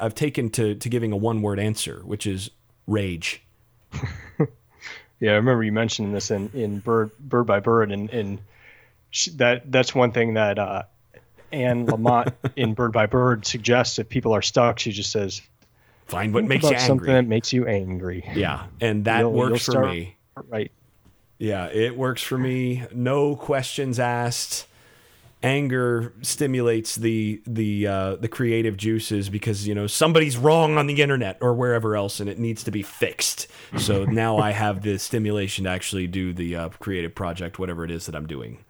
[0.00, 2.50] I've taken to to giving a one word answer, which is
[2.88, 3.44] rage.
[5.20, 8.40] yeah, I remember you mentioning this in in bird bird by bird, and and
[9.36, 10.58] that that's one thing that.
[10.58, 10.82] Uh,
[11.52, 15.42] Anne Lamott in Bird by Bird suggests if people are stuck, she just says,
[16.06, 18.24] "Find what makes you angry." Something that makes you angry.
[18.34, 20.16] Yeah, and that you'll, works you'll for me.
[20.48, 20.72] Right.
[21.38, 22.84] Yeah, it works for me.
[22.92, 24.66] No questions asked.
[25.40, 31.00] Anger stimulates the the uh, the creative juices because you know somebody's wrong on the
[31.00, 33.46] internet or wherever else, and it needs to be fixed.
[33.76, 37.92] So now I have the stimulation to actually do the uh, creative project, whatever it
[37.92, 38.64] is that I'm doing.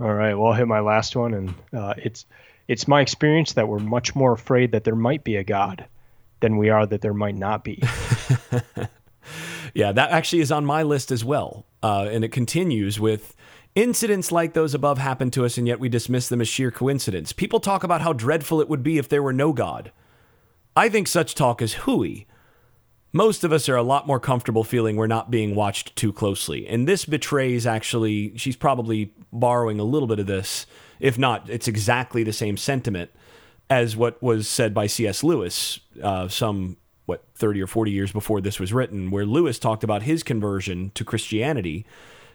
[0.00, 0.34] All right.
[0.34, 2.24] Well, I'll hit my last one, and uh, it's
[2.68, 5.86] it's my experience that we're much more afraid that there might be a God
[6.40, 7.82] than we are that there might not be.
[9.74, 13.36] yeah, that actually is on my list as well, uh, and it continues with.
[13.76, 17.32] Incidents like those above happen to us, and yet we dismiss them as sheer coincidence.
[17.32, 19.92] People talk about how dreadful it would be if there were no God.
[20.74, 22.26] I think such talk is hooey
[23.12, 26.66] most of us are a lot more comfortable feeling we're not being watched too closely.
[26.66, 30.66] And this betrays actually, she's probably borrowing a little bit of this.
[31.00, 33.10] If not, it's exactly the same sentiment
[33.68, 35.22] as what was said by C.S.
[35.24, 39.84] Lewis uh, some, what, 30 or 40 years before this was written, where Lewis talked
[39.84, 41.86] about his conversion to Christianity.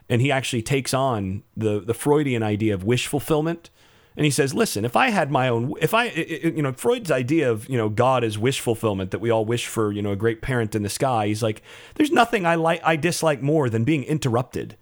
[0.09, 3.69] And he actually takes on the, the Freudian idea of wish fulfillment
[4.17, 7.51] and he says, "Listen, if I had my own, if I, you know, Freud's idea
[7.51, 10.15] of you know God as wish fulfillment that we all wish for, you know, a
[10.15, 11.27] great parent in the sky.
[11.27, 11.61] He's like,
[11.95, 14.77] there's nothing I like, I dislike more than being interrupted."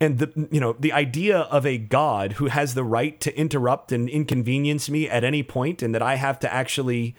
[0.00, 3.92] And the you know the idea of a God who has the right to interrupt
[3.92, 7.14] and inconvenience me at any point, and that I have to actually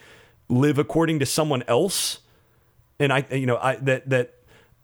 [0.50, 2.20] live according to someone else,
[3.00, 4.34] and I you know I that that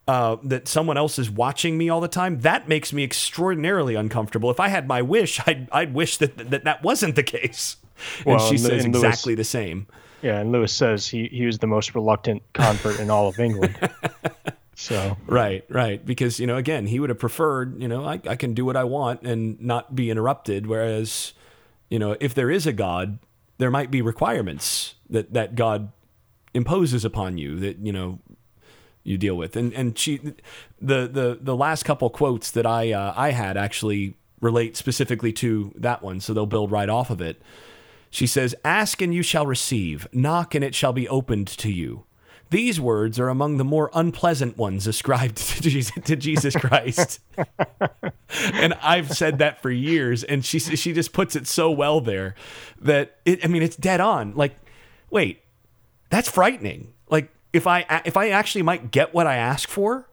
[0.10, 4.50] uh, that someone else is watching me all the time, that makes me extraordinarily uncomfortable.
[4.50, 7.78] If I had my wish, I'd, I'd wish that, that that wasn't the case.
[8.26, 9.86] Well, and she and, says and exactly Lewis, the same.
[10.24, 13.78] Yeah, and Lewis says he, he was the most reluctant convert in all of England.
[14.76, 18.38] So right, right, because you know, again, he would have preferred, you know, I, I
[18.38, 20.68] can do what I want and not be interrupted.
[20.68, 21.34] Whereas,
[21.90, 23.20] you know, if there is a God,
[23.58, 25.92] there might be requirements that that God
[26.54, 28.20] imposes upon you that you know
[29.10, 29.56] you deal with.
[29.56, 30.18] And and she,
[30.80, 35.74] the the the last couple quotes that I uh, I had actually relate specifically to
[35.76, 37.42] that one, so they'll build right off of it.
[38.12, 42.06] She says, "Ask and you shall receive; knock and it shall be opened to you."
[42.52, 47.20] These words are among the more unpleasant ones ascribed to Jesus, to Jesus Christ.
[48.54, 52.36] and I've said that for years, and she she just puts it so well there
[52.80, 53.44] that it.
[53.44, 54.36] I mean, it's dead on.
[54.36, 54.56] Like,
[55.10, 55.42] wait,
[56.12, 56.94] that's frightening.
[57.54, 60.08] If I if I actually might get what I ask for,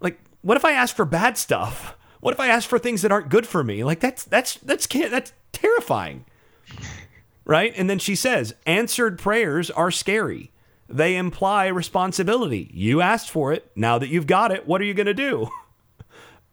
[0.00, 1.96] like what if I ask for bad stuff?
[2.20, 3.84] What if I ask for things that aren't good for me?
[3.84, 6.24] Like that's that's that's that's terrifying.
[7.44, 7.72] Right?
[7.76, 10.50] And then she says, "Answered prayers are scary.
[10.88, 12.70] They imply responsibility.
[12.72, 13.70] You asked for it.
[13.76, 15.48] Now that you've got it, what are you going to do?"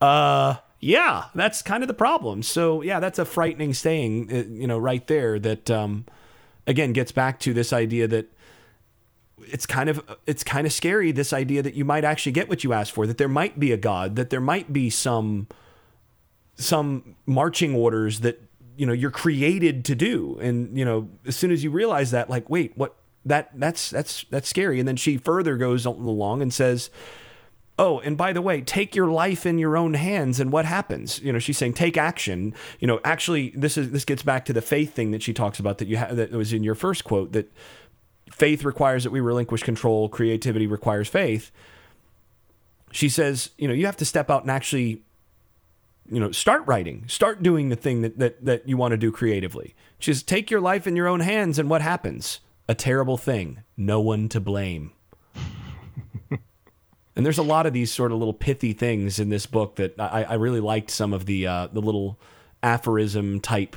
[0.02, 2.44] Uh yeah, that's kind of the problem.
[2.44, 6.06] So, yeah, that's a frightening saying, uh, you know, right there that um
[6.68, 8.32] again gets back to this idea that
[9.52, 12.64] it's kind of it's kind of scary this idea that you might actually get what
[12.64, 15.48] you asked for that there might be a god that there might be some
[16.56, 18.42] some marching orders that
[18.78, 20.38] you know you're created to do.
[20.42, 24.26] And you know as soon as you realize that like wait what that that's that's
[24.30, 24.80] that's scary.
[24.80, 26.90] And then she further goes along and says
[27.78, 30.40] oh and by the way take your life in your own hands.
[30.40, 31.20] And what happens?
[31.22, 32.54] You know she's saying take action.
[32.80, 35.60] You know actually this is this gets back to the faith thing that she talks
[35.60, 37.52] about that you that was in your first quote that
[38.32, 41.52] faith requires that we relinquish control, creativity requires faith.
[42.92, 45.04] She says, you know, you have to step out and actually,
[46.10, 49.12] you know, start writing, start doing the thing that, that, that you want to do
[49.12, 49.76] creatively.
[50.00, 52.40] She says, take your life in your own hands, and what happens?
[52.68, 53.64] A terrible thing.
[53.78, 54.92] No one to blame.
[57.16, 59.94] and there's a lot of these sort of little pithy things in this book that
[60.00, 62.20] I, I really liked some of the uh, the little
[62.64, 63.76] aphorism type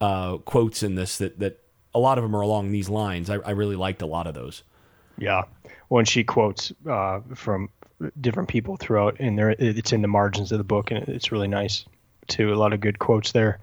[0.00, 1.62] uh, quotes in this that that
[1.94, 3.30] a lot of them are along these lines.
[3.30, 4.62] I, I really liked a lot of those.
[5.16, 5.42] Yeah,
[5.88, 7.70] when she quotes uh, from
[8.20, 11.48] different people throughout, and there it's in the margins of the book, and it's really
[11.48, 11.84] nice
[12.28, 12.52] too.
[12.52, 13.58] A lot of good quotes there.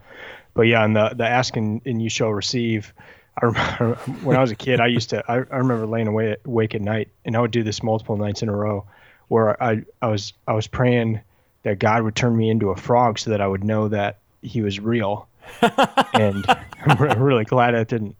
[0.53, 2.93] But yeah, and the the ask and, and you shall receive.
[3.41, 5.23] I remember when I was a kid, I used to.
[5.27, 8.41] I, I remember laying awake, awake at night, and I would do this multiple nights
[8.41, 8.85] in a row,
[9.27, 11.21] where I I was I was praying
[11.63, 14.61] that God would turn me into a frog so that I would know that He
[14.61, 15.27] was real.
[16.13, 16.45] and
[16.85, 18.15] I'm really glad that didn't.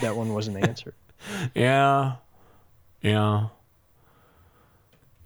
[0.00, 0.94] That one wasn't answered.
[1.54, 2.14] Yeah,
[3.02, 3.48] yeah.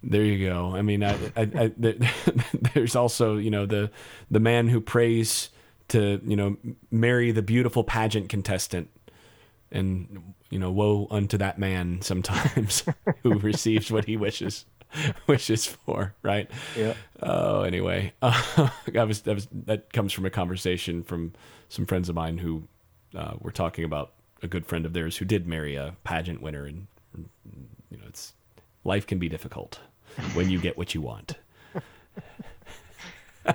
[0.02, 0.74] There you go.
[0.74, 1.72] I mean, I, I, I,
[2.74, 3.92] there's also you know the
[4.28, 5.50] the man who prays
[5.88, 6.56] to you know
[6.90, 8.90] marry the beautiful pageant contestant,
[9.70, 12.82] and you know woe unto that man sometimes
[13.22, 14.66] who receives what he wishes
[15.26, 16.14] wishes for.
[16.22, 16.50] Right.
[16.76, 16.94] Yeah.
[17.22, 21.32] Oh, anyway, uh, that was that was that comes from a conversation from
[21.68, 22.64] some friends of mine who
[23.16, 26.66] uh, were talking about a good friend of theirs who did marry a pageant winner,
[26.66, 26.86] and
[27.90, 28.34] you know, it's
[28.84, 29.80] life can be difficult
[30.34, 31.34] when you get what you want.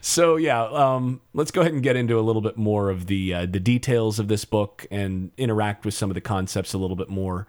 [0.00, 3.34] so yeah, um, let's go ahead and get into a little bit more of the
[3.34, 6.96] uh, the details of this book and interact with some of the concepts a little
[6.96, 7.46] bit more.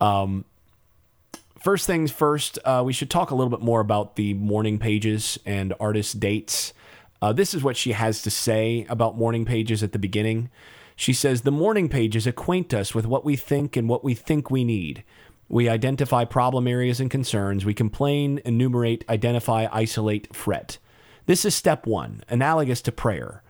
[0.00, 0.44] Um,
[1.64, 5.38] first things first, uh, we should talk a little bit more about the morning pages
[5.46, 6.74] and artist dates.
[7.22, 10.50] Uh, this is what she has to say about morning pages at the beginning.
[10.94, 14.50] She says, The morning pages acquaint us with what we think and what we think
[14.50, 15.04] we need.
[15.48, 17.64] We identify problem areas and concerns.
[17.64, 20.76] We complain, enumerate, identify, isolate, fret.
[21.24, 23.42] This is step one, analogous to prayer.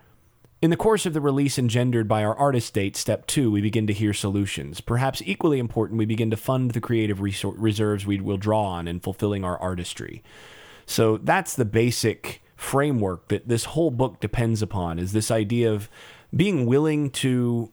[0.65, 3.85] In the course of the release engendered by our artist date, step two, we begin
[3.85, 4.81] to hear solutions.
[4.81, 8.99] Perhaps equally important, we begin to fund the creative reserves we will draw on in
[8.99, 10.23] fulfilling our artistry.
[10.87, 15.87] So that's the basic framework that this whole book depends upon is this idea of
[16.35, 17.71] being willing to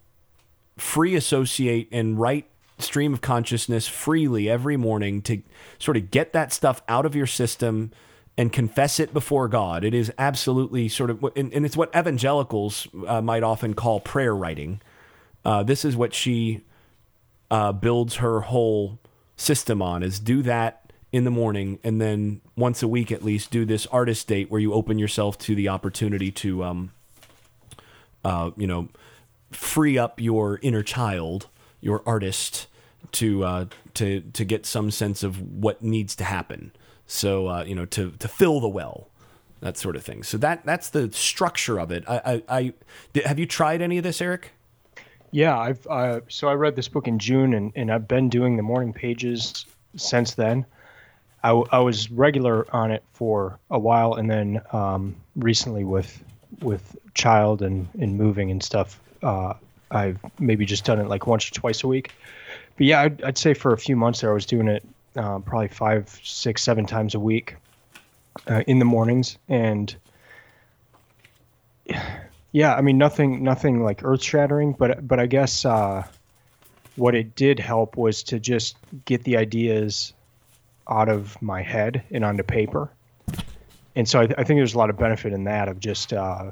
[0.77, 5.43] free associate and write stream of consciousness freely every morning to
[5.79, 7.91] sort of get that stuff out of your system
[8.37, 9.85] and confess it before God.
[9.85, 14.35] It is absolutely sort of, and, and it's what evangelicals uh, might often call prayer
[14.35, 14.81] writing.
[15.45, 16.63] Uh, this is what she
[17.51, 18.99] uh, builds her whole
[19.37, 23.51] system on: is do that in the morning, and then once a week at least
[23.51, 26.93] do this artist date where you open yourself to the opportunity to, um,
[28.25, 28.89] uh, you know,
[29.51, 31.49] free up your inner child,
[31.83, 32.67] your artist,
[33.13, 36.73] to uh, to to get some sense of what needs to happen.
[37.13, 39.09] So uh, you know, to to fill the well,
[39.61, 40.23] that sort of thing.
[40.23, 42.05] So that that's the structure of it.
[42.09, 42.73] I, I,
[43.15, 44.53] I have you tried any of this, Eric?
[45.31, 48.57] Yeah, I've uh, so I read this book in June, and and I've been doing
[48.57, 50.65] the morning pages since then.
[51.45, 56.25] I, I was regular on it for a while, and then um, recently with
[56.63, 59.53] with child and and moving and stuff, uh,
[59.91, 62.11] I've maybe just done it like once or twice a week
[62.77, 64.83] but yeah, I'd, I'd, say for a few months there, I was doing it
[65.17, 67.57] uh, probably five, six, seven times a week
[68.47, 69.95] uh, in the mornings, and
[72.53, 76.07] yeah, I mean nothing, nothing like earth shattering, but but I guess uh,
[76.97, 80.13] what it did help was to just get the ideas
[80.89, 82.91] out of my head and onto paper,
[83.95, 86.13] and so I, I think there's a lot of benefit in that of just.
[86.13, 86.51] Uh,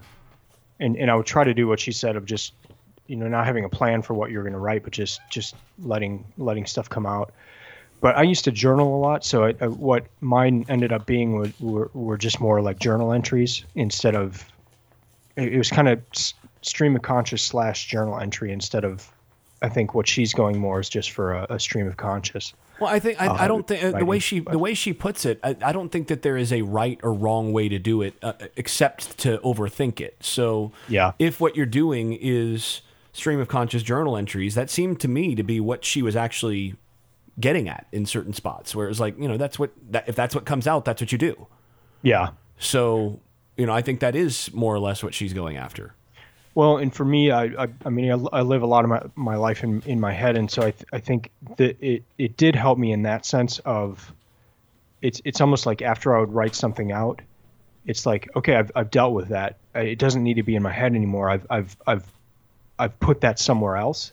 [0.80, 2.54] and, and I would try to do what she said of just
[3.06, 5.54] you know not having a plan for what you're going to write but just just
[5.80, 7.32] letting letting stuff come out
[8.00, 11.32] but i used to journal a lot so I, I, what mine ended up being
[11.32, 14.44] were, were, were just more like journal entries instead of
[15.36, 16.00] it, it was kind of
[16.62, 19.10] stream of conscious slash journal entry instead of
[19.62, 22.90] i think what she's going more is just for a, a stream of conscious well,
[22.90, 25.26] I think I, uh, I don't think uh, the way she the way she puts
[25.26, 25.38] it.
[25.44, 28.14] I, I, don't think that there is a right or wrong way to do it,
[28.22, 30.16] uh, except to overthink it.
[30.20, 32.80] So, yeah, if what you're doing is
[33.12, 36.74] stream of conscious journal entries, that seemed to me to be what she was actually
[37.38, 40.16] getting at in certain spots where it was like, you know, that's what, that, if
[40.16, 41.46] that's what comes out, that's what you do.
[42.02, 42.30] Yeah.
[42.58, 43.20] So,
[43.56, 45.94] you know, I think that is more or less what she's going after.
[46.54, 49.02] Well, and for me, I, I, I mean, I, I, live a lot of my,
[49.14, 50.36] my life in, in my head.
[50.36, 53.60] And so I, th- I think that it, it did help me in that sense
[53.60, 54.12] of
[55.00, 57.22] it's, it's almost like after I would write something out,
[57.86, 59.58] it's like, okay, I've, I've dealt with that.
[59.74, 61.30] It doesn't need to be in my head anymore.
[61.30, 62.12] I've, I've, I've
[62.80, 64.12] I've put that somewhere else.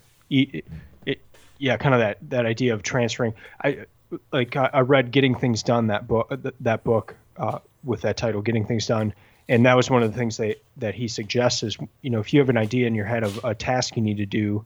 [1.58, 3.34] Yeah, kind of that that idea of transferring.
[3.62, 3.86] I
[4.32, 8.66] like I, read Getting Things Done that book that book uh, with that title, Getting
[8.66, 9.12] Things Done,
[9.48, 12.32] and that was one of the things that that he suggests is you know if
[12.32, 14.64] you have an idea in your head of a task you need to do,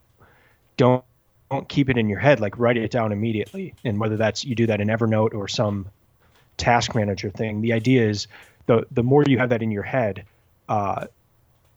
[0.77, 1.05] don't
[1.51, 2.41] don't keep it in your head.
[2.41, 5.89] Like write it down immediately, and whether that's you do that in Evernote or some
[6.57, 7.61] task manager thing.
[7.61, 8.27] The idea is
[8.67, 10.25] the the more you have that in your head,
[10.69, 11.07] uh,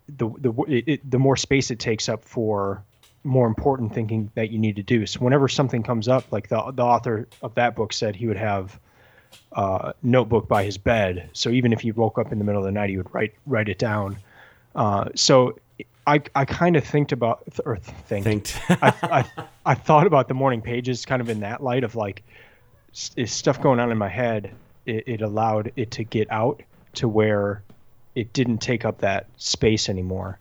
[0.08, 2.84] the the it, it, the more space it takes up for
[3.26, 5.06] more important thinking that you need to do.
[5.06, 8.38] So whenever something comes up, like the the author of that book said, he would
[8.38, 8.80] have
[9.54, 11.30] uh, notebook by his bed.
[11.34, 13.34] So even if he woke up in the middle of the night, he would write
[13.46, 14.18] write it down.
[14.76, 15.58] Uh, so
[16.08, 18.60] I I kind of think about or think Thinked.
[18.70, 18.94] I,
[19.36, 22.24] I I thought about the morning pages kind of in that light of like
[23.16, 24.52] is stuff going on in my head.
[24.86, 26.62] It, it allowed it to get out
[26.96, 27.64] to where
[28.14, 30.40] it didn't take up that space anymore,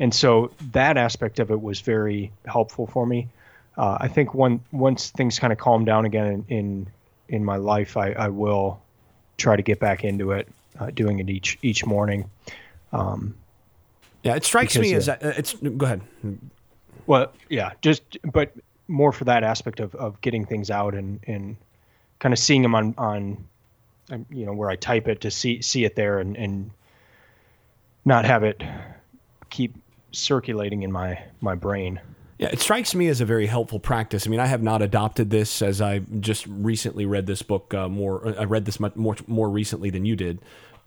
[0.00, 3.28] and so that aspect of it was very helpful for me.
[3.76, 6.86] Uh, I think one once things kind of calm down again in in,
[7.28, 8.80] in my life, I, I will
[9.38, 12.30] try to get back into it, uh, doing it each each morning.
[14.22, 15.54] Yeah, it strikes me as uh, it's.
[15.54, 16.00] Go ahead.
[17.06, 18.52] Well, yeah, just but
[18.88, 21.56] more for that aspect of, of getting things out and, and
[22.18, 23.44] kind of seeing them on on
[24.10, 26.70] um, you know where I type it to see see it there and, and
[28.04, 28.62] not have it
[29.50, 29.74] keep
[30.16, 32.00] circulating in my my brain.
[32.38, 34.26] Yeah, it strikes me as a very helpful practice.
[34.26, 37.88] I mean, I have not adopted this as I just recently read this book uh,
[37.88, 38.34] more.
[38.38, 40.40] I read this much more more recently than you did,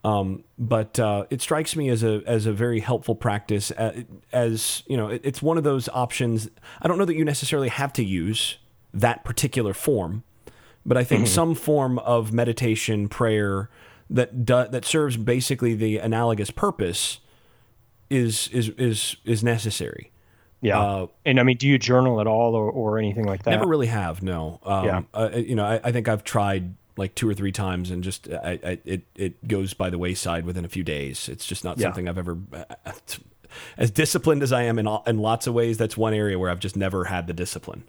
[0.04, 3.72] um, but uh, it strikes me as a as a very helpful practice.
[3.72, 6.50] As, as you know, it, it's one of those options.
[6.82, 8.58] I don't know that you necessarily have to use
[8.94, 10.24] that particular form,
[10.86, 13.70] but I think some form of meditation, prayer
[14.10, 17.20] that do, that serves basically the analogous purpose
[18.10, 20.12] is is is is necessary.
[20.62, 20.80] Yeah.
[20.80, 23.52] Uh, and I mean, do you journal at all or, or anything like that?
[23.52, 24.22] Never really have.
[24.22, 24.60] No.
[24.64, 25.02] Um, Yeah.
[25.14, 28.28] uh, you know, I, I think I've tried like two or three times, and just
[28.30, 31.30] I, I, it it goes by the wayside within a few days.
[31.30, 31.86] It's just not Yeah.
[31.88, 32.38] something I've ever.
[32.54, 32.76] uh,
[33.80, 36.52] As disciplined as I am in all, in lots of ways, that's one area where
[36.52, 37.84] I've just never had the discipline.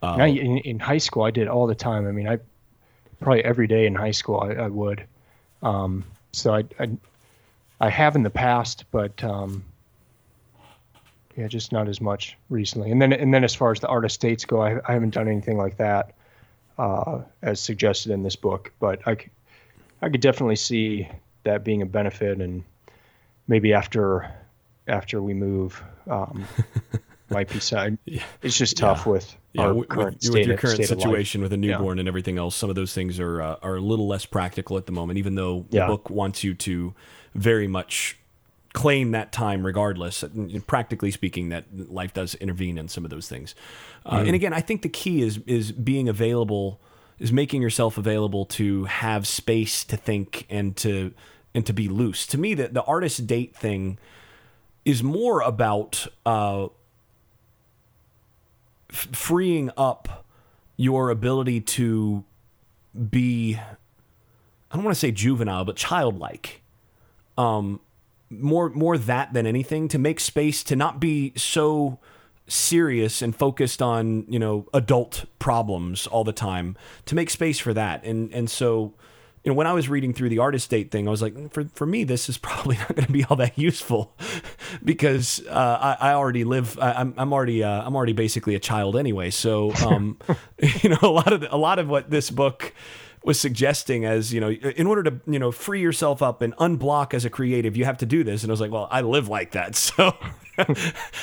[0.00, 2.06] I, in, in high school, I did all the time.
[2.06, 2.38] I mean, I
[3.20, 5.04] probably every day in high school I, I would.
[5.62, 6.88] Um, so I, I,
[7.82, 9.64] I have in the past, but um,
[11.36, 12.92] yeah, just not as much recently.
[12.92, 15.26] And then and then as far as the artist dates go, I, I haven't done
[15.26, 16.14] anything like that
[16.78, 18.72] uh, as suggested in this book.
[18.78, 19.16] But I,
[20.00, 21.08] I could definitely see
[21.42, 22.62] that being a benefit, and
[23.48, 24.32] maybe after
[24.86, 25.82] after we move.
[26.08, 26.46] Um,
[27.30, 27.98] might be sad.
[28.42, 31.42] It's just tough with Yeah, our with, current with state your of- current state situation
[31.42, 34.06] with a newborn and everything else, some of those things are uh, are a little
[34.06, 35.18] less practical at the moment.
[35.18, 35.82] Even though Yeah.
[35.86, 36.94] the book wants you to
[37.34, 38.16] very much
[38.72, 40.24] claim that time, regardless.
[40.66, 43.54] Practically speaking, that life does intervene in some of those things.
[44.06, 44.26] Uh, Mm-hmm.
[44.26, 46.80] And again, I think the key is is being available,
[47.18, 51.12] is making yourself available to have space to think and to
[51.54, 52.26] and to be loose.
[52.28, 53.98] To me, the the artist date thing
[54.86, 56.06] is more about.
[56.24, 56.68] Uh,
[58.92, 60.26] f- freeing up
[60.76, 62.24] your ability to
[63.10, 63.58] be
[64.70, 66.62] I don't want to say juvenile, but childlike.
[67.36, 67.80] Um
[68.30, 71.98] more more that than anything to make space to not be so
[72.48, 76.76] serious and focused on, you know, adult problems all the time,
[77.06, 78.04] to make space for that.
[78.04, 78.94] And and so
[79.44, 81.52] you know, when I was reading through the artist date thing, I was like, "Mm,
[81.52, 84.14] for for me, this is probably not going to be all that useful
[84.84, 86.78] because uh, I, I already live.
[86.78, 89.30] I, I'm I'm already uh, I'm already basically a child anyway.
[89.30, 90.18] So um,
[90.82, 92.72] you know, a lot of the, a lot of what this book
[93.24, 97.12] was suggesting as you know, in order to you know free yourself up and unblock
[97.12, 98.44] as a creative, you have to do this.
[98.44, 100.16] And I was like, well, I live like that, so.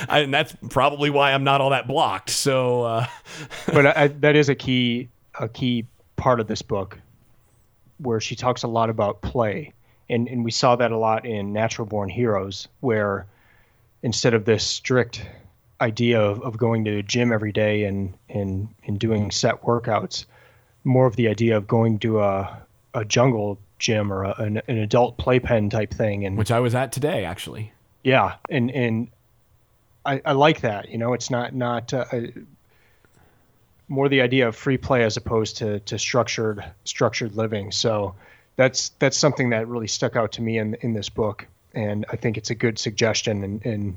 [0.08, 2.30] I, and that's probably why I'm not all that blocked.
[2.30, 3.06] So, uh,
[3.72, 5.08] but I, that is a key
[5.38, 6.98] a key part of this book
[8.02, 9.72] where she talks a lot about play.
[10.08, 13.26] And and we saw that a lot in natural born heroes where
[14.02, 15.24] instead of this strict
[15.80, 20.24] idea of, of going to the gym every day and and and doing set workouts
[20.84, 22.62] more of the idea of going to a
[22.94, 26.26] a jungle gym or a, an, an adult playpen type thing.
[26.26, 27.72] And which I was at today, actually.
[28.02, 28.34] yeah.
[28.48, 29.08] And and
[30.04, 32.04] I, I like that you know it's not not uh,
[33.90, 38.14] more the idea of free play as opposed to to structured structured living so
[38.56, 42.16] that's that's something that really stuck out to me in in this book and I
[42.16, 43.96] think it's a good suggestion and and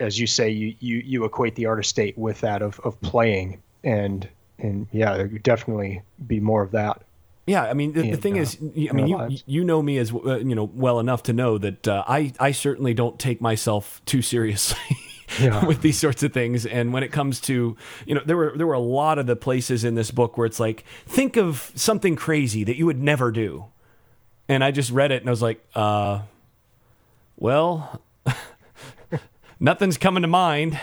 [0.00, 3.62] as you say you you, you equate the artist date with that of, of playing
[3.84, 4.28] and
[4.58, 7.02] and yeah there could definitely be more of that
[7.46, 9.44] Yeah, I mean, the, the thing uh, is, I in mean, you lives.
[9.46, 12.50] you know me as uh, you know well enough to know that uh, I I
[12.52, 14.78] certainly don't take myself too seriously.
[15.40, 15.64] Yeah.
[15.66, 16.66] with these sorts of things.
[16.66, 19.36] And when it comes to you know there were there were a lot of the
[19.36, 23.30] places in this book where it's like think of something crazy that you would never
[23.32, 23.66] do.
[24.48, 26.20] And i just read it and i was like uh
[27.36, 28.00] well
[29.60, 30.78] nothing's coming to mind.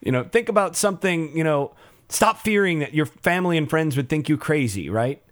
[0.00, 1.72] You know think about something you know
[2.08, 5.22] stop fearing that your family and friends would think you crazy right?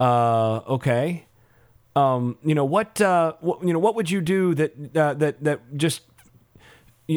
[0.00, 1.26] Uh okay.
[1.96, 5.42] Um you know what uh what, you know what would you do that uh, that
[5.42, 6.02] that just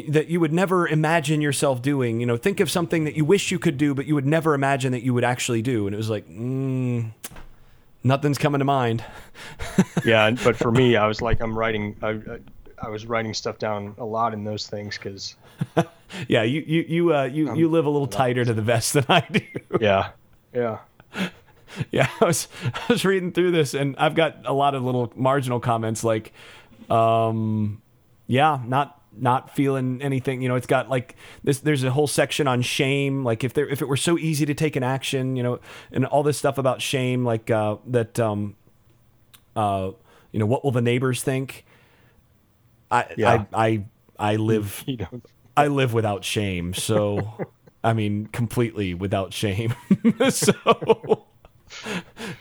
[0.10, 2.20] that you would never imagine yourself doing.
[2.20, 4.54] You know, think of something that you wish you could do, but you would never
[4.54, 5.88] imagine that you would actually do.
[5.88, 7.12] And it was like, mm,
[8.04, 9.04] nothing's coming to mind.
[10.06, 11.96] yeah, but for me, I was like, I'm writing.
[12.02, 12.40] I, I,
[12.82, 15.36] I was writing stuff down a lot in those things because,
[16.28, 19.06] Yeah, you you you uh, you you live a little tighter to the vest than
[19.10, 19.42] I do.
[19.80, 20.12] yeah,
[20.54, 20.80] yeah,
[21.92, 25.12] Yeah, I was I was reading through this, and I've got a lot of little
[25.16, 26.34] marginal comments like,
[26.90, 27.82] um,
[28.28, 30.42] yeah, not not feeling anything.
[30.42, 31.60] You know, it's got like this.
[31.60, 33.24] There's a whole section on shame.
[33.24, 35.60] Like if there if it were so easy to take an action, you know,
[35.92, 38.20] and all this stuff about shame, like uh, that.
[38.20, 38.56] Um,
[39.56, 39.92] uh,
[40.32, 41.66] you know, what will the neighbors think?
[42.92, 43.46] I Yeah.
[43.54, 43.86] I I
[44.20, 45.22] I live you know,
[45.56, 46.74] I live without shame.
[46.74, 47.46] So,
[47.84, 49.74] I mean, completely without shame.
[50.30, 50.54] so,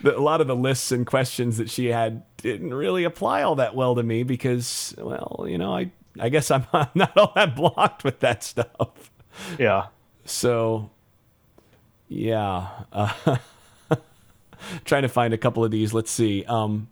[0.04, 3.74] a lot of the lists and questions that she had didn't really apply all that
[3.74, 8.04] well to me because, well, you know, I, I guess I'm not all that blocked
[8.04, 9.10] with that stuff.
[9.58, 9.86] yeah,
[10.24, 10.90] So,
[12.08, 12.68] yeah.
[12.92, 13.36] Uh,
[14.84, 15.92] trying to find a couple of these.
[15.92, 16.44] Let's see.
[16.44, 16.88] Um,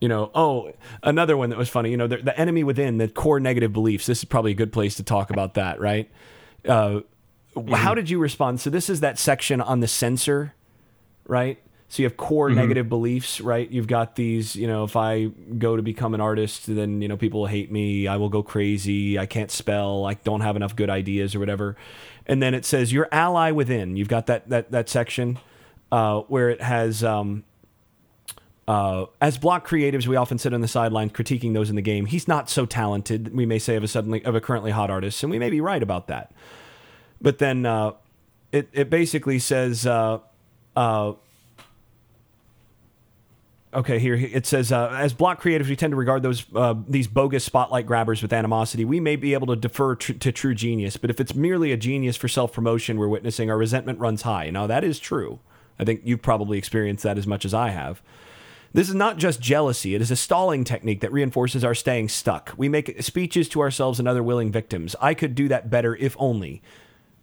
[0.00, 1.90] you know, oh, another one that was funny.
[1.90, 4.06] You know, the, the enemy within, the core negative beliefs.
[4.06, 6.10] This is probably a good place to talk about that, right?
[6.68, 7.00] Uh,
[7.72, 8.60] How did you respond?
[8.60, 10.54] So this is that section on the censor,
[11.26, 11.58] right?
[11.94, 13.70] So you have core negative beliefs, right?
[13.70, 15.26] You've got these, you know, if I
[15.58, 18.08] go to become an artist, then you know people will hate me.
[18.08, 19.16] I will go crazy.
[19.16, 20.04] I can't spell.
[20.04, 21.76] I don't have enough good ideas or whatever.
[22.26, 23.96] And then it says your ally within.
[23.96, 25.38] You've got that that that section
[25.92, 27.04] uh, where it has.
[27.04, 27.44] Um,
[28.66, 32.06] uh, as block creatives, we often sit on the sidelines critiquing those in the game.
[32.06, 35.22] He's not so talented, we may say, of a suddenly of a currently hot artist,
[35.22, 36.32] and we may be right about that.
[37.20, 37.92] But then uh,
[38.50, 40.18] it it basically says, uh,
[40.74, 41.12] uh,
[43.74, 47.06] okay, here it says, uh, as block creatives, we tend to regard those uh, these
[47.06, 48.84] bogus spotlight grabbers with animosity.
[48.84, 51.76] We may be able to defer tr- to true genius, but if it's merely a
[51.76, 54.50] genius for self promotion, we're witnessing our resentment runs high.
[54.50, 55.40] Now that is true.
[55.78, 58.00] I think you've probably experienced that as much as I have.
[58.72, 62.52] This is not just jealousy, it is a stalling technique that reinforces our staying stuck.
[62.56, 64.96] We make speeches to ourselves and other willing victims.
[65.00, 66.60] I could do that better if only.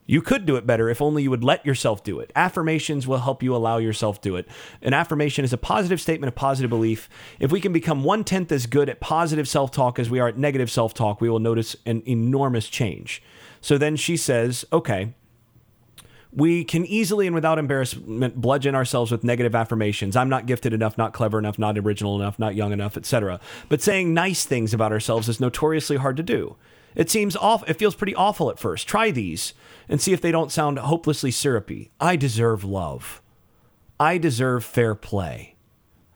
[0.06, 2.32] You could do it better if only you would let yourself do it.
[2.36, 4.47] Affirmations will help you allow yourself do it.
[4.82, 7.10] An affirmation is a positive statement of positive belief.
[7.39, 10.28] If we can become one tenth as good at positive self talk as we are
[10.28, 13.22] at negative self talk, we will notice an enormous change.
[13.62, 15.14] So then she says, okay,
[16.34, 20.16] we can easily and without embarrassment bludgeon ourselves with negative affirmations.
[20.16, 23.39] I'm not gifted enough, not clever enough, not original enough, not young enough, etc.
[23.70, 26.56] But saying nice things about ourselves is notoriously hard to do.
[26.96, 28.88] It seems off it feels pretty awful at first.
[28.88, 29.54] Try these
[29.89, 31.92] and see if they don't sound hopelessly syrupy.
[32.00, 33.22] I deserve love.
[34.00, 35.56] I deserve fair play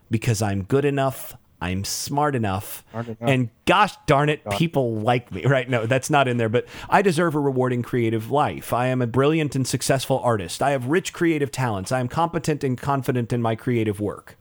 [0.10, 3.18] because I'm good enough, I'm smart enough, Smart enough.
[3.22, 5.46] and gosh darn it, people like me.
[5.48, 5.70] Right?
[5.70, 8.74] No, that's not in there, but I deserve a rewarding creative life.
[8.74, 10.62] I am a brilliant and successful artist.
[10.62, 11.92] I have rich creative talents.
[11.92, 14.38] I am competent and confident in my creative work.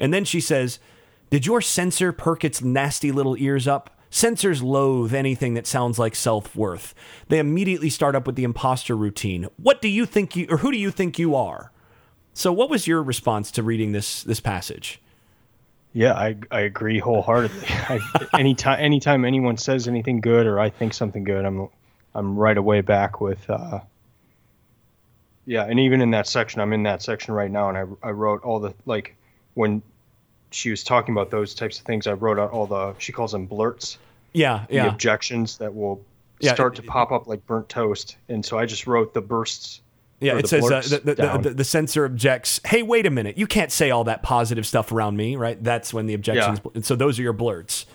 [0.00, 0.78] And then she says,
[1.30, 3.97] Did your censor perk its nasty little ears up?
[4.10, 6.94] Censors loathe anything that sounds like self worth.
[7.28, 9.48] They immediately start up with the imposter routine.
[9.56, 11.72] What do you think you, or who do you think you are?
[12.32, 15.00] So, what was your response to reading this this passage?
[15.92, 16.14] yeah.
[16.14, 17.66] I I agree wholeheartedly.
[17.68, 18.00] I,
[18.38, 21.68] anytime anytime anyone says anything good or I think something good, I'm
[22.14, 23.48] I'm right away back with.
[23.48, 23.80] Uh,
[25.44, 28.10] yeah, and even in that section, I'm in that section right now, and I I
[28.10, 29.16] wrote all the like
[29.54, 29.82] when
[30.50, 32.06] she was talking about those types of things.
[32.06, 33.98] I wrote out all the she calls them blurts.
[34.32, 36.00] Yeah, the objections that will
[36.40, 38.16] Yeah, start it- to pop up like burnt toast.
[38.28, 39.80] And so I just wrote the bursts.
[40.20, 40.36] yeah.
[40.36, 42.60] It the says uh, the, the, the, the, censor objects.
[42.64, 43.38] Hey, wait a minute!
[43.38, 45.62] You can't say all that positive stuff around me, right?
[45.62, 46.60] That's when the objections.
[46.74, 47.86] And so those are your blurts.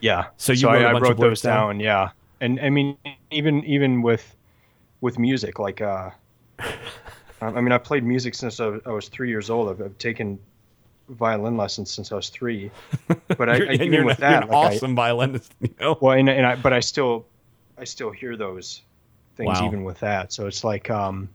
[0.00, 0.26] Yeah.
[0.36, 1.68] So you I, wrote a I bunch of wrote those blurts down?
[1.76, 1.80] down.
[1.80, 2.10] Yeah.
[2.40, 2.96] And I mean,
[3.30, 4.34] even even with
[5.00, 6.10] with music, like uh,
[6.58, 6.74] I
[7.40, 9.68] I mean, I played music since I was, I was three years old.
[9.68, 10.38] I've, I've taken
[11.08, 12.70] violin lessons since I was three.
[13.36, 15.52] But I, I even with that, like, I- awesome violinist.
[15.60, 15.98] You know?
[16.00, 17.26] well, and, and I but I still
[17.78, 18.82] I still hear those
[19.36, 19.66] things Wow.
[19.66, 20.32] even with that.
[20.32, 21.28] So it's like um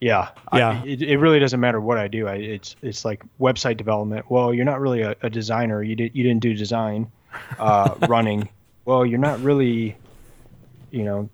[0.00, 0.82] yeah, I- Yeah.
[0.84, 2.26] it, it really doesn't matter what I do.
[2.26, 4.30] I it's it's like website development.
[4.30, 5.82] Well, you're not really a, a designer.
[5.82, 7.10] You did you didn't do design.
[7.58, 8.48] Uh, running.
[8.84, 9.96] Well, you're not really.
[10.90, 11.30] You know,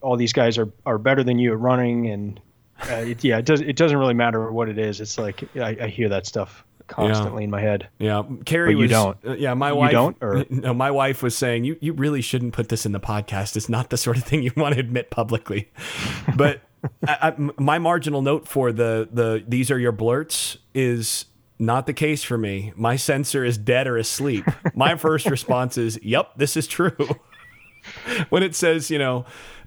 [0.00, 2.40] all these guys are are better than you at running, and
[2.90, 5.00] uh, it, yeah, it does it doesn't really matter what it is.
[5.00, 7.88] It's like I, I hear that stuff constantly in my head.
[7.98, 8.90] Yeah, Carrie But you was.
[8.90, 9.18] don't.
[9.26, 9.90] uh, yeah, my wife.
[9.90, 12.92] You don't, or- no, my wife was saying you you really shouldn't put this in
[12.92, 13.56] the podcast.
[13.56, 15.70] It's not the sort of thing you want to admit publicly.
[16.36, 16.62] But
[17.06, 21.26] I, I, my marginal note for the the these are your blurts is
[21.58, 22.72] not the case for me.
[22.76, 24.44] My censor is dead or asleep.
[24.74, 26.96] My first response is, "Yep, this is true."
[28.28, 29.24] when it says, you know,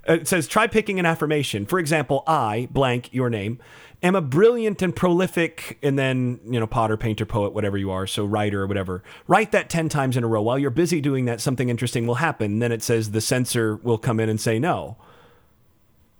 [0.08, 1.66] Uh, it says try picking an affirmation.
[1.66, 3.60] For example, I blank your name
[4.02, 8.06] am a brilliant and prolific and then, you know, potter, painter, poet, whatever you are,
[8.06, 9.02] so writer or whatever.
[9.26, 10.42] Write that 10 times in a row.
[10.42, 12.58] While you're busy doing that, something interesting will happen.
[12.58, 14.96] then it says the censor will come in and say no.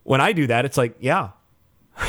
[0.04, 1.30] When I do that, it's like, yeah.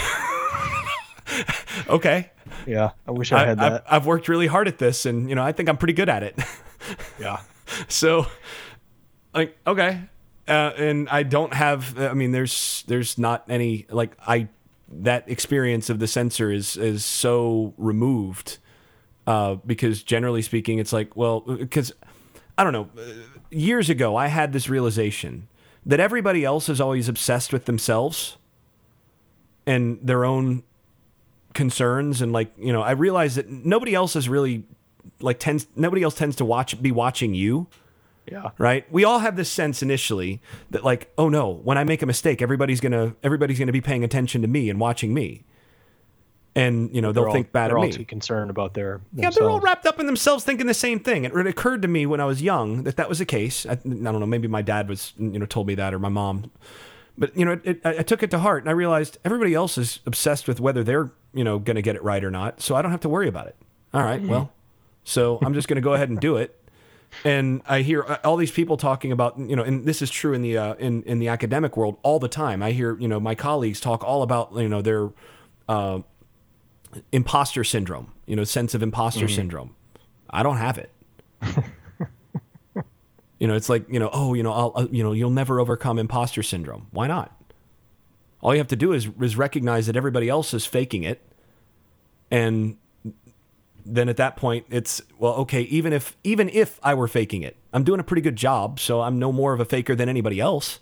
[1.90, 2.32] okay.
[2.66, 3.74] Yeah, I wish I, had that.
[3.74, 6.08] I've, I've worked really hard at this, and you know, I think I'm pretty good
[6.08, 6.40] at it.
[7.20, 7.42] yeah.
[7.88, 8.26] So,
[9.34, 10.02] like, okay,
[10.48, 11.98] uh, and I don't have.
[12.00, 14.50] I mean, there's there's not any like I
[14.90, 18.58] that experience of the censor is is so removed
[19.26, 21.94] uh, because generally speaking, it's like well, because
[22.58, 22.90] I don't know.
[23.50, 25.48] Years ago, I had this realization
[25.86, 28.38] that everybody else is always obsessed with themselves
[29.66, 30.64] and their own
[31.54, 34.64] concerns and like you know i realize that nobody else is really
[35.22, 37.68] like tends nobody else tends to watch be watching you
[38.30, 42.02] yeah right we all have this sense initially that like oh no when i make
[42.02, 45.44] a mistake everybody's gonna everybody's gonna be paying attention to me and watching me
[46.56, 47.82] and you know they'll all, think bad of me.
[47.82, 49.36] they're all too concerned about their themselves.
[49.36, 51.88] yeah they're all wrapped up in themselves thinking the same thing it, it occurred to
[51.88, 54.48] me when i was young that that was the case I, I don't know maybe
[54.48, 56.52] my dad was you know told me that or my mom
[57.18, 59.78] but you know, it, it, I took it to heart, and I realized everybody else
[59.78, 62.62] is obsessed with whether they're you know going to get it right or not.
[62.62, 63.56] So I don't have to worry about it.
[63.94, 64.30] All right, mm-hmm.
[64.30, 64.52] well,
[65.04, 66.60] so I'm just going to go ahead and do it.
[67.24, 70.34] And I hear uh, all these people talking about you know, and this is true
[70.34, 72.64] in the uh, in in the academic world all the time.
[72.64, 75.10] I hear you know my colleagues talk all about you know their
[75.70, 76.00] uh,
[77.12, 79.36] imposter syndrome, you know, sense of imposter mm-hmm.
[79.36, 79.76] syndrome.
[80.30, 80.90] I don't have it.
[83.44, 85.60] You know, it's like you know, oh, you know, I'll, uh, you know, you'll never
[85.60, 86.88] overcome imposter syndrome.
[86.92, 87.38] Why not?
[88.40, 91.22] All you have to do is is recognize that everybody else is faking it,
[92.32, 92.78] and
[93.86, 95.62] then at that point, it's well, okay.
[95.64, 99.02] Even if even if I were faking it, I'm doing a pretty good job, so
[99.02, 100.80] I'm no more of a faker than anybody else.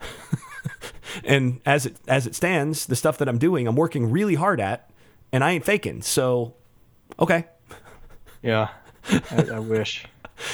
[1.24, 4.60] and as it as it stands, the stuff that I'm doing, I'm working really hard
[4.60, 4.90] at,
[5.32, 6.02] and I ain't faking.
[6.02, 6.54] So,
[7.18, 7.46] okay.
[8.42, 8.68] Yeah,
[9.30, 10.06] I, I wish.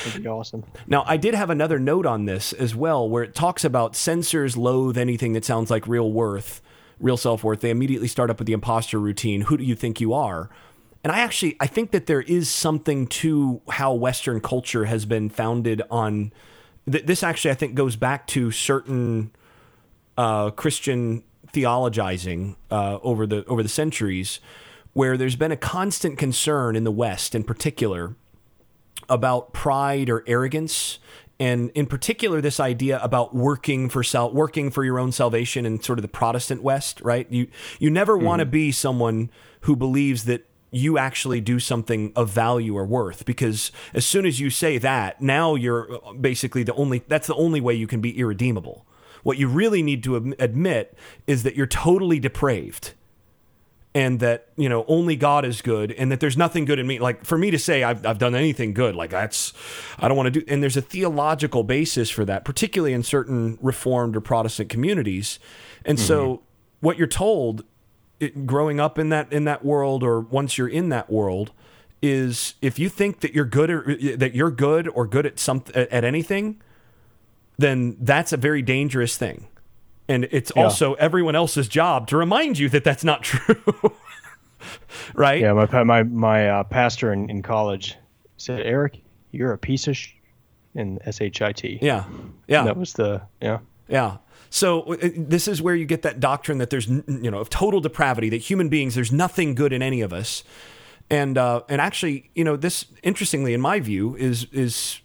[0.04, 0.64] That'd be awesome.
[0.86, 4.56] Now, I did have another note on this as well, where it talks about censors
[4.56, 6.60] loathe anything that sounds like real worth,
[7.00, 7.60] real self worth.
[7.60, 9.42] They immediately start up with the imposter routine.
[9.42, 10.50] Who do you think you are?
[11.02, 15.30] And I actually I think that there is something to how Western culture has been
[15.30, 16.32] founded on.
[16.90, 19.30] Th- this actually I think goes back to certain
[20.18, 21.22] uh, Christian
[21.52, 24.40] theologizing uh, over the over the centuries,
[24.92, 28.14] where there's been a constant concern in the West, in particular,
[29.08, 30.98] about pride or arrogance
[31.40, 35.80] and in particular this idea about working for sal- working for your own salvation in
[35.80, 37.26] sort of the Protestant West, right?
[37.30, 37.48] You
[37.78, 38.26] you never mm-hmm.
[38.26, 39.30] want to be someone
[39.62, 44.38] who believes that you actually do something of value or worth because as soon as
[44.38, 48.18] you say that, now you're basically the only that's the only way you can be
[48.18, 48.86] irredeemable.
[49.22, 50.96] What you really need to admit
[51.26, 52.94] is that you're totally depraved
[53.94, 56.98] and that you know only God is good, and that there's nothing good in me.
[56.98, 59.52] Like for me to say I've I've done anything good, like that's
[59.98, 60.44] I don't want to do.
[60.46, 65.38] And there's a theological basis for that, particularly in certain Reformed or Protestant communities.
[65.84, 66.06] And mm-hmm.
[66.06, 66.42] so
[66.80, 67.64] what you're told,
[68.20, 71.52] it, growing up in that in that world, or once you're in that world,
[72.00, 75.64] is if you think that you're good or that you're good or good at some
[75.74, 76.60] at anything,
[77.58, 79.48] then that's a very dangerous thing
[80.10, 80.64] and it's yeah.
[80.64, 83.94] also everyone else's job to remind you that that's not true.
[85.14, 85.40] right?
[85.40, 87.96] Yeah, my my my uh, pastor in, in college
[88.36, 89.00] said, "Eric,
[89.30, 90.14] you're a piece of sh-,
[90.74, 91.38] in shit."
[91.80, 92.04] Yeah,
[92.48, 92.64] yeah.
[92.64, 93.58] that was the yeah,
[93.88, 94.16] yeah.
[94.50, 97.80] So uh, this is where you get that doctrine that there's you know of total
[97.80, 100.42] depravity that human beings there's nothing good in any of us,
[101.08, 105.00] and uh, and actually you know this interestingly in my view is is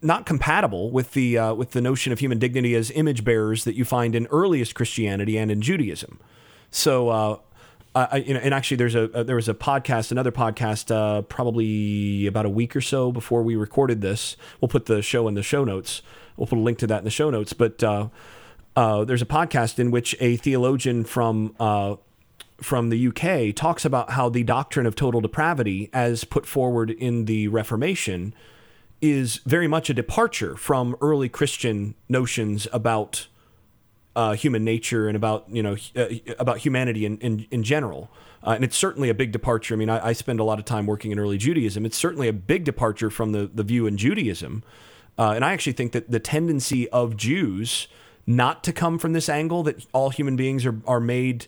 [0.00, 3.74] not compatible with the uh, with the notion of human dignity as image bearers that
[3.74, 6.20] you find in earliest Christianity and in Judaism.
[6.70, 7.36] So, uh,
[7.94, 11.22] I, you know, and actually, there's a, a, there was a podcast, another podcast, uh,
[11.22, 14.36] probably about a week or so before we recorded this.
[14.60, 16.02] We'll put the show in the show notes.
[16.36, 17.52] We'll put a link to that in the show notes.
[17.52, 18.08] But uh,
[18.78, 21.96] uh, there's a podcast in which a theologian from uh,
[22.60, 27.24] from the UK talks about how the doctrine of total depravity, as put forward in
[27.24, 28.32] the Reformation,
[29.00, 33.26] is very much a departure from early Christian notions about
[34.14, 36.06] uh, human nature and about you know uh,
[36.38, 38.08] about humanity in in, in general.
[38.46, 39.74] Uh, and it's certainly a big departure.
[39.74, 41.84] I mean, I, I, spend a lot of time working in early Judaism.
[41.84, 44.62] It's certainly a big departure from the the view in Judaism.
[45.18, 47.88] Uh, and I actually think that the tendency of Jews
[48.28, 51.46] not to come from this angle that all human beings are are made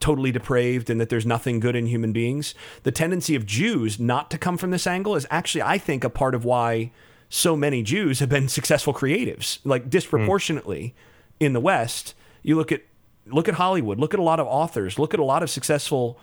[0.00, 2.54] totally depraved and that there's nothing good in human beings.
[2.82, 6.10] The tendency of Jews not to come from this angle is actually, I think, a
[6.10, 6.90] part of why
[7.28, 10.94] so many Jews have been successful creatives, like disproportionately
[11.38, 11.46] mm.
[11.46, 12.14] in the West.
[12.42, 12.82] You look at
[13.26, 16.18] look at Hollywood, look at a lot of authors, look at a lot of successful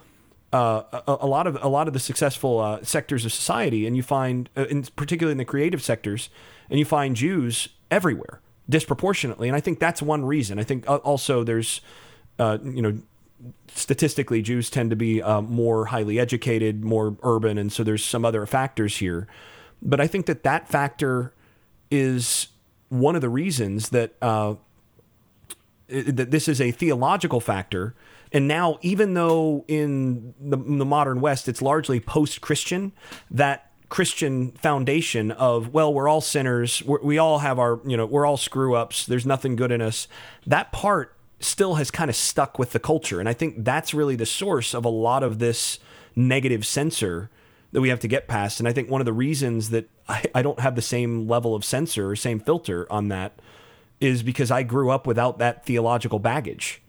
[0.52, 3.96] uh, a, a, lot of a lot of the successful uh, sectors of society, and
[3.96, 6.30] you find, uh, in, particularly in the creative sectors,
[6.70, 9.48] and you find Jews everywhere disproportionately.
[9.48, 10.60] And I think that's one reason.
[10.60, 11.82] I think uh, also there's,
[12.38, 13.00] uh, you know,
[13.74, 18.26] statistically Jews tend to be uh, more highly educated, more urban, and so there's some
[18.26, 19.28] other factors here.
[19.82, 21.34] But I think that that factor
[21.90, 22.48] is
[22.90, 24.60] one of the reasons that that
[26.32, 27.96] this is a theological factor
[28.32, 32.92] and now, even though in the, in the modern West it's largely post Christian,
[33.32, 38.06] that Christian foundation of, well, we're all sinners, we're, we all have our, you know,
[38.06, 40.08] we're all screw ups, there's nothing good in us,
[40.46, 43.20] that part still has kind of stuck with the culture.
[43.20, 45.80] And I think that's really the source of a lot of this
[46.16, 47.30] negative censor
[47.72, 48.60] that we have to get past.
[48.60, 51.56] And I think one of the reasons that I, I don't have the same level
[51.56, 53.40] of censor or same filter on that
[54.00, 56.82] is because I grew up without that theological baggage.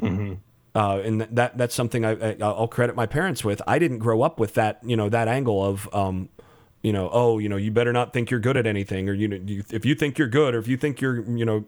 [0.00, 0.34] Mm-hmm.
[0.74, 3.60] Uh, and that that's something I, I will credit my parents with.
[3.66, 6.30] I didn't grow up with that you know that angle of um,
[6.82, 9.28] you know oh you know you better not think you're good at anything or you
[9.28, 11.66] know you, if you think you're good or if you think you're you know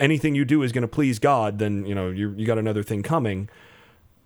[0.00, 2.82] anything you do is going to please God then you know you you got another
[2.82, 3.48] thing coming.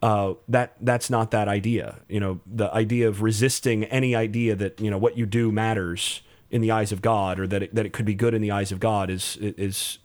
[0.03, 2.01] Uh, that that's not that idea.
[2.09, 6.22] You know the idea of resisting any idea that you know what you do matters
[6.51, 8.51] in the eyes of God or that it, that it could be good in the
[8.51, 9.99] eyes of God is is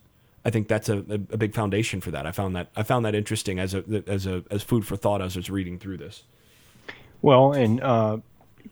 [0.44, 2.26] I think that's a, a, a, big foundation for that.
[2.26, 5.22] I found that I found that interesting as a as a as food for thought
[5.22, 6.24] as I was reading through this.
[7.22, 8.18] Well, and uh,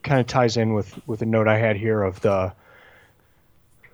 [0.03, 2.53] kind of ties in with with a note I had here of the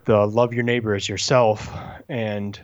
[0.06, 1.70] the love your neighbor as yourself,
[2.08, 2.60] and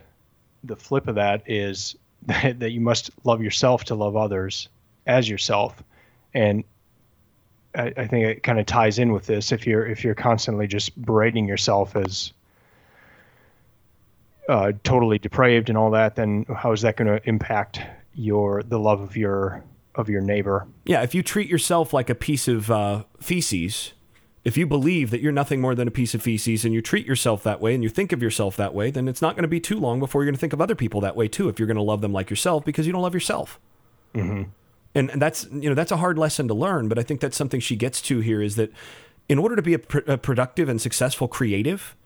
[0.64, 4.68] the flip of that is that, that you must love yourself to love others
[5.06, 5.82] as yourself,
[6.32, 6.64] and
[7.74, 9.52] I, I think it kind of ties in with this.
[9.52, 12.32] If you're if you're constantly just berating yourself as
[14.48, 17.80] uh, totally depraved and all that, then how is that going to impact
[18.14, 19.64] your the love of your
[19.94, 20.66] of your neighbor?
[20.84, 23.92] Yeah, if you treat yourself like a piece of uh, feces,
[24.44, 27.06] if you believe that you're nothing more than a piece of feces and you treat
[27.06, 29.48] yourself that way and you think of yourself that way, then it's not going to
[29.48, 31.48] be too long before you're going to think of other people that way too.
[31.48, 33.60] If you're going to love them like yourself because you don't love yourself.
[34.14, 34.50] Mm-hmm.
[34.94, 37.36] And, and that's you know that's a hard lesson to learn, but I think that's
[37.36, 38.72] something she gets to here is that
[39.28, 41.96] in order to be a, pr- a productive and successful creative,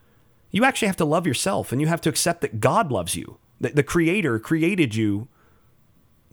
[0.50, 3.38] you actually have to love yourself and you have to accept that God loves you.
[3.60, 5.28] That the creator created you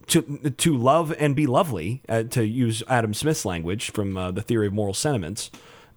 [0.08, 4.42] to to love and be lovely, uh, to use Adam Smith's language from uh, the
[4.42, 5.50] theory of moral sentiments.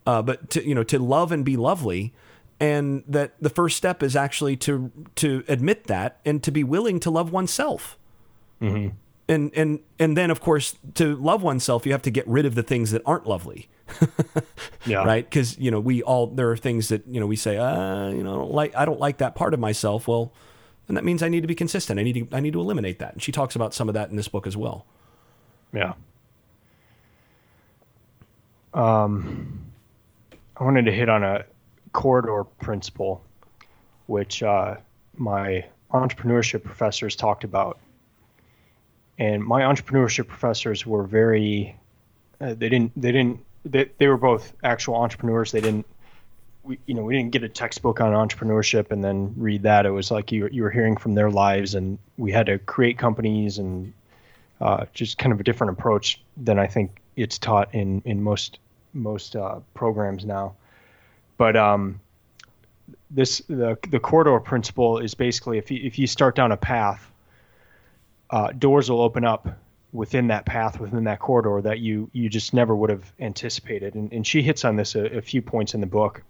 [0.05, 2.13] Uh, but to you know to love and be lovely,
[2.59, 6.99] and that the first step is actually to to admit that and to be willing
[7.01, 7.97] to love oneself.
[8.61, 8.95] Mm-hmm.
[9.29, 12.55] And and and then of course to love oneself, you have to get rid of
[12.55, 13.67] the things that aren't lovely.
[14.85, 15.03] yeah.
[15.03, 15.25] Right.
[15.29, 18.23] Because you know we all there are things that you know we say uh you
[18.23, 20.07] know I don't like I don't like that part of myself.
[20.07, 20.31] Well,
[20.87, 21.99] and that means I need to be consistent.
[21.99, 23.13] I need to I need to eliminate that.
[23.13, 24.85] And she talks about some of that in this book as well.
[25.73, 25.93] Yeah.
[28.73, 29.59] Um,
[30.55, 31.43] I wanted to hit on a
[31.93, 33.23] corridor principle,
[34.05, 34.75] which uh,
[35.15, 37.79] my entrepreneurship professors talked about.
[39.19, 41.75] And my entrepreneurship professors were very,
[42.39, 43.39] uh, they didn't, they didn't
[43.71, 45.51] they, they were both actual entrepreneurs.
[45.51, 45.85] They didn't,
[46.63, 49.85] we, you know, we didn't get a textbook on entrepreneurship and then read that.
[49.85, 52.97] It was like you, you were hearing from their lives, and we had to create
[52.97, 53.93] companies and
[54.59, 58.59] uh, just kind of a different approach than I think it's taught in in most
[58.93, 60.55] most uh, programs now.
[61.37, 61.99] But um,
[63.11, 67.11] this the the corridor principle is basically if you if you start down a path,
[68.29, 69.47] uh, doors will open up
[69.93, 73.95] within that path, within that corridor that you you just never would have anticipated.
[73.95, 76.23] And, and she hits on this a, a few points in the book.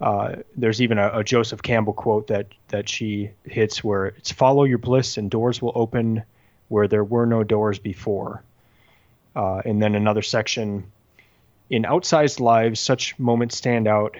[0.00, 4.64] Uh, there's even a, a, Joseph Campbell quote that that she hits where it's follow
[4.64, 6.24] your bliss and doors will open
[6.68, 8.42] where there were no doors before.
[9.36, 10.90] Uh, and then another section
[11.70, 14.16] in outsized lives, such moments stand out.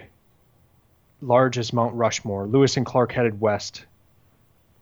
[1.21, 3.85] Large as Mount Rushmore, Lewis and Clark headed west.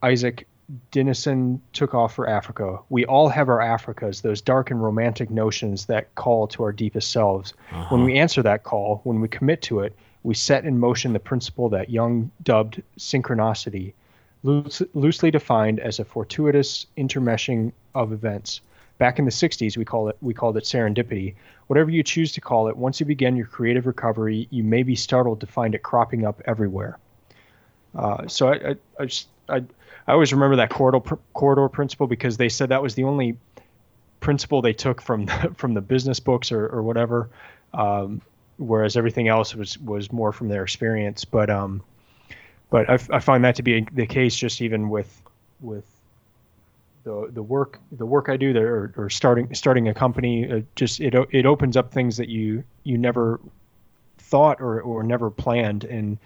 [0.02, 0.46] Isak
[0.90, 2.78] Dinesen took off for Africa.
[2.88, 7.10] We all have our Africas, those dark and romantic notions that call to our deepest
[7.10, 7.54] selves.
[7.72, 7.94] Uh-huh.
[7.94, 11.20] When we answer that call, when we commit to it, we set in motion the
[11.20, 13.92] principle that Jung dubbed synchronicity,
[14.42, 18.60] loose, loosely defined as a fortuitous intermeshing of events.
[18.98, 21.34] Back in the 60s, we call it we called it serendipity.
[21.66, 24.94] Whatever you choose to call it, once you begin your creative recovery, you may be
[24.94, 26.98] startled to find it cropping up everywhere.
[27.96, 29.64] Uh, so I, I, I just I
[30.06, 31.00] I always remember that corridor
[31.32, 33.36] corridor principle because they said that was the only
[34.20, 37.30] principle they took from the, from the business books or, or whatever.
[37.74, 38.22] Um,
[38.58, 41.24] whereas everything else was was more from their experience.
[41.24, 41.82] But um,
[42.70, 45.22] but I, I find that to be the case just even with
[45.60, 45.86] with
[47.04, 50.50] the the work the work I do there or, or starting starting a company.
[50.50, 53.40] Uh, just it it opens up things that you you never
[54.18, 56.18] thought or or never planned and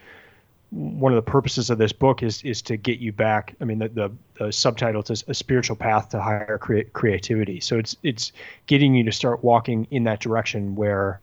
[0.70, 3.54] one of the purposes of this book is is to get you back.
[3.60, 7.60] I mean, the the, the subtitle is a spiritual path to higher crea- creativity.
[7.60, 8.32] So it's it's
[8.66, 11.20] getting you to start walking in that direction where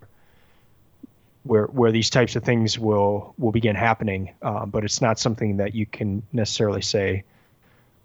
[1.43, 4.33] where where these types of things will will begin happening.
[4.41, 7.23] Uh, but it's not something that you can necessarily say.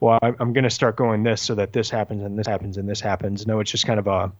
[0.01, 2.77] Well, I'm, I'm going to start going this so that this happens and this happens
[2.77, 3.49] and this happens.
[3.49, 4.31] No, it's just kind of a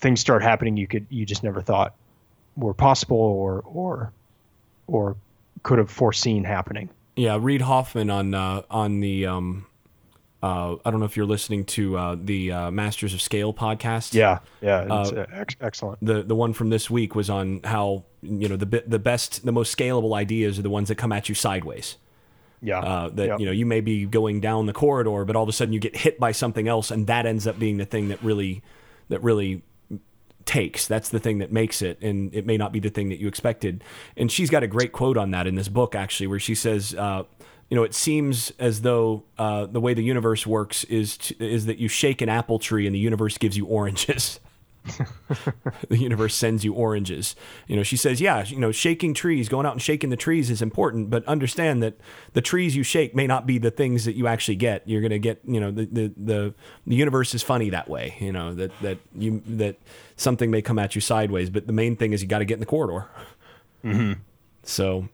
[0.00, 1.94] things start happening you could you just never thought
[2.56, 4.12] were possible or or
[4.86, 5.16] or
[5.62, 6.88] could have foreseen happening.
[7.16, 9.66] Yeah, Reid Hoffman on uh, on the um,
[10.42, 14.14] uh, I don't know if you're listening to uh, the uh, Masters of Scale podcast.
[14.14, 15.98] Yeah, yeah, it's uh, ex- excellent.
[16.02, 19.52] The the one from this week was on how you know the the best the
[19.52, 21.96] most scalable ideas are the ones that come at you sideways.
[22.62, 23.40] Yeah, uh, that yep.
[23.40, 25.80] you know you may be going down the corridor, but all of a sudden you
[25.80, 28.62] get hit by something else, and that ends up being the thing that really
[29.10, 29.62] that really
[30.44, 30.86] takes.
[30.86, 33.28] That's the thing that makes it, and it may not be the thing that you
[33.28, 33.84] expected.
[34.16, 36.94] And she's got a great quote on that in this book, actually, where she says,
[36.94, 37.24] uh,
[37.68, 41.78] "You know, it seems as though uh, the way the universe works is is that
[41.78, 44.40] you shake an apple tree and the universe gives you oranges."
[45.88, 47.36] the universe sends you oranges.
[47.66, 50.50] You know, she says, yeah, you know, shaking trees, going out and shaking the trees
[50.50, 51.94] is important, but understand that
[52.32, 54.82] the trees you shake may not be the things that you actually get.
[54.88, 56.54] You're going to get, you know, the, the, the,
[56.86, 59.76] the universe is funny that way, you know, that, that you, that
[60.16, 62.54] something may come at you sideways, but the main thing is you got to get
[62.54, 63.06] in the corridor.
[63.84, 64.20] Mm-hmm.
[64.62, 65.08] So,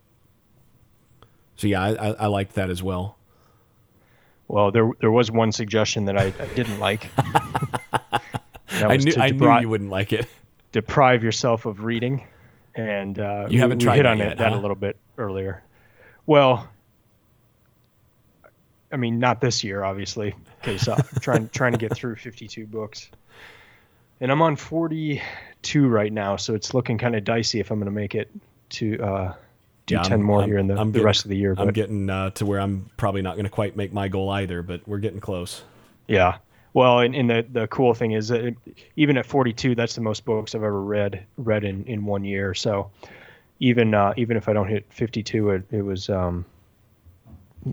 [1.56, 3.16] so yeah, I, I, liked that as well.
[4.48, 7.08] Well, there, there was one suggestion that I, I didn't like.
[8.82, 10.26] I knew, I knew you wouldn't like it.
[10.72, 12.26] Deprive yourself of reading,
[12.74, 14.58] and uh, you haven't tried we hit on yet, it, that huh?
[14.58, 15.62] a little bit earlier.
[16.26, 16.68] Well,
[18.92, 23.10] I mean, not this year, obviously, because I'm trying trying to get through 52 books,
[24.20, 27.86] and I'm on 42 right now, so it's looking kind of dicey if I'm going
[27.86, 28.30] to make it
[28.70, 29.34] to uh,
[29.86, 31.36] do Yeah, 10 I'm- more I'm- here in the, I'm the getting- rest of the
[31.36, 31.54] year.
[31.54, 31.62] But.
[31.68, 34.62] I'm getting uh, to where I'm probably not going to quite make my goal either,
[34.62, 35.62] but we're getting close.
[36.06, 36.38] Yeah.
[36.76, 38.56] Well, and, and the, the cool thing is that it,
[38.96, 42.52] even at 42, that's the most books I've ever read read in, in one year.
[42.52, 42.90] So
[43.60, 46.44] even uh, even if I don't hit 52, it, it was um,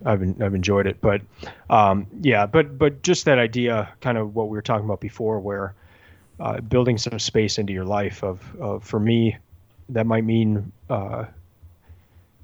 [0.05, 1.01] I've I've enjoyed it.
[1.01, 1.21] But
[1.69, 5.37] um, yeah, but but just that idea, kind of what we were talking about before,
[5.41, 5.75] where
[6.39, 9.35] uh, building some space into your life of, of for me,
[9.89, 11.25] that might mean uh,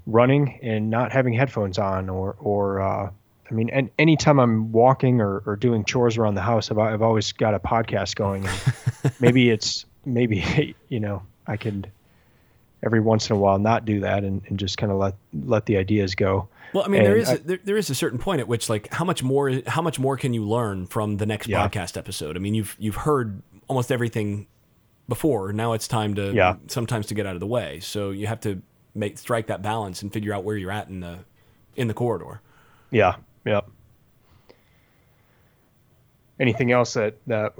[0.06, 3.10] running and not having headphones on, or or uh,
[3.50, 7.02] I mean, and anytime I'm walking or, or doing chores around the house, I've, I've
[7.02, 8.46] always got a podcast going.
[9.20, 11.86] Maybe it's maybe you know I can
[12.82, 15.66] every once in a while not do that and, and just kind of let let
[15.66, 16.48] the ideas go.
[16.72, 18.46] Well, I mean, there And is I- a, there, there is a certain point at
[18.46, 21.66] which, like, how much more how much more can you learn from the next Yeah.
[21.66, 22.36] podcast episode?
[22.36, 24.46] I mean, you've you've heard almost everything
[25.08, 25.52] before.
[25.52, 26.56] Now it's time to Yeah.
[26.68, 27.80] sometimes to get out of the way.
[27.80, 28.62] So you have to
[28.94, 31.18] make strike that balance and figure out where you're at in the
[31.76, 32.40] in the corridor.
[32.92, 33.60] Yeah, yeah.
[36.38, 37.54] Anything else that that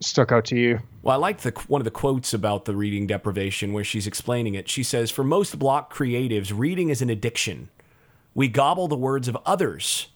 [0.00, 0.80] stuck out to you?
[1.02, 4.54] Well, I like the one of the quotes about the reading deprivation where she's explaining
[4.54, 4.68] it.
[4.68, 7.68] She says, "For most block creatives, reading is an addiction.
[8.34, 10.08] We gobble the words of others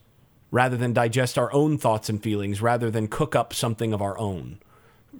[0.51, 4.17] rather than digest our own thoughts and feelings, rather than cook up something of our
[4.19, 4.59] own.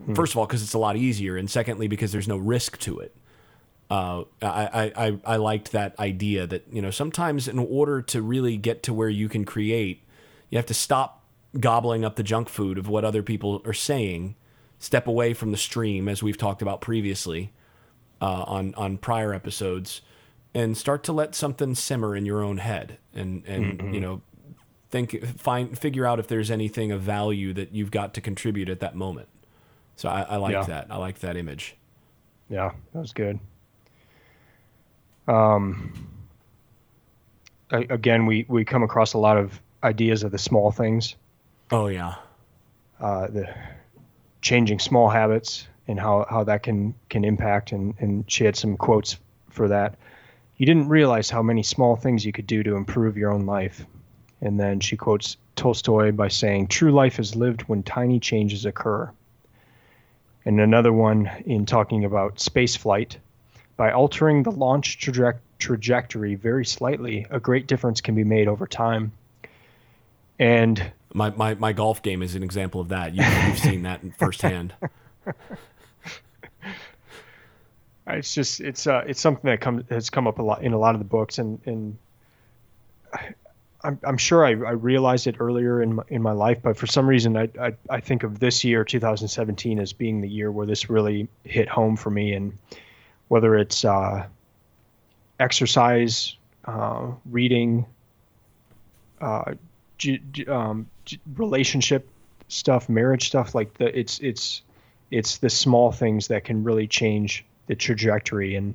[0.05, 0.15] Hmm.
[0.15, 3.01] First of all, because it's a lot easier, and secondly, because there's no risk to
[3.01, 3.15] it.
[3.91, 8.57] Uh, I, I, I, liked that idea that you know sometimes in order to really
[8.57, 10.03] get to where you can create,
[10.49, 11.23] you have to stop
[11.61, 14.37] gobbling up the junk food of what other people are saying,
[14.79, 17.53] step away from the stream as we've talked about previously
[18.23, 20.01] uh, on on prior episodes,
[20.55, 24.23] and start to let something simmer in your own head, and and you know
[24.91, 28.81] think find figure out if there's anything of value that you've got to contribute at
[28.81, 29.29] that moment.
[29.97, 30.63] So I, I like Yeah.
[30.65, 30.87] that.
[30.91, 31.77] I like that image.
[32.49, 33.41] Yeah, that was good.
[35.27, 35.93] Um,
[37.71, 41.17] again, we we come across a lot of ideas of the small things,
[41.71, 42.15] Oh yeah.
[43.01, 43.55] uh, the
[44.43, 47.73] changing small habits, and how how that can can impact.
[47.73, 49.19] And and she had some quotes
[49.51, 49.97] for that.
[50.57, 53.85] You didn't realize how many small things you could do to improve your own life.
[54.41, 59.11] And then she quotes Tolstoy by saying, "True life is lived when tiny changes occur."
[60.45, 63.19] And another one in talking about space flight,
[63.77, 68.67] by altering the launch traje- trajectory very slightly, a great difference can be made over
[68.67, 69.13] time.
[70.39, 73.15] And My, my, my golf game is an example of that.
[73.15, 74.75] You, you've seen that firsthand.
[78.07, 80.79] It's just it's uh it's something that comes has come up a lot in a
[80.79, 81.97] lot of the books and and
[83.83, 86.87] I'm, I'm sure I, I realized it earlier in my, in my life, but for
[86.87, 90.67] some reason I, I, I think of this year 2017 as being the year where
[90.67, 92.57] this really hit home for me and
[93.35, 94.25] whether it's uh,
[95.41, 97.85] exercise, uh, reading,
[99.21, 99.55] uh,
[99.99, 102.09] g- g- um, g- relationship
[102.47, 104.63] stuff, marriage stuff, like the it's it's
[105.11, 108.55] it's the small things that can really change the trajectory.
[108.55, 108.73] And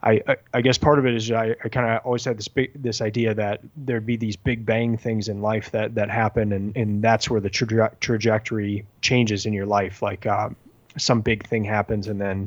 [0.00, 2.46] I, I, I guess part of it is I, I kind of always had this
[2.46, 6.52] big this idea that there'd be these big bang things in life that that happen,
[6.52, 10.02] and and that's where the traje- trajectory changes in your life.
[10.02, 10.50] Like uh,
[10.98, 12.46] some big thing happens, and then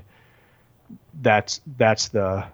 [1.22, 2.46] that's that's the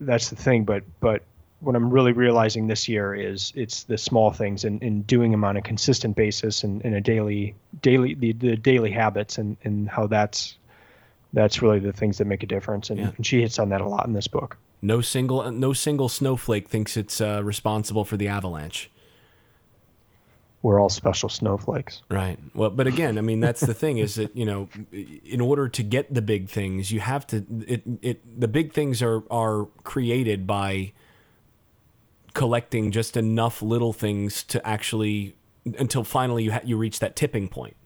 [0.00, 0.64] that's the thing.
[0.64, 1.22] But but
[1.60, 5.42] what I'm really realizing this year is it's the small things and, and doing them
[5.42, 9.88] on a consistent basis and in a daily daily the, the daily habits and, and
[9.88, 10.56] how that's
[11.32, 13.10] that's really the things that make a difference and, Yeah.
[13.16, 16.68] and she hits on that a lot in this book No single no single snowflake
[16.68, 18.90] thinks it's uh, responsible for the avalanche.
[20.62, 22.38] We're all special snowflakes Right.
[22.54, 25.82] Well, but again, I mean, that's the thing is that you know, in order to
[25.82, 27.44] get the big things, you have to.
[27.66, 30.92] It it the big things are are created by
[32.34, 35.36] collecting just enough little things to actually
[35.78, 37.76] until finally you ha- you reach that tipping point.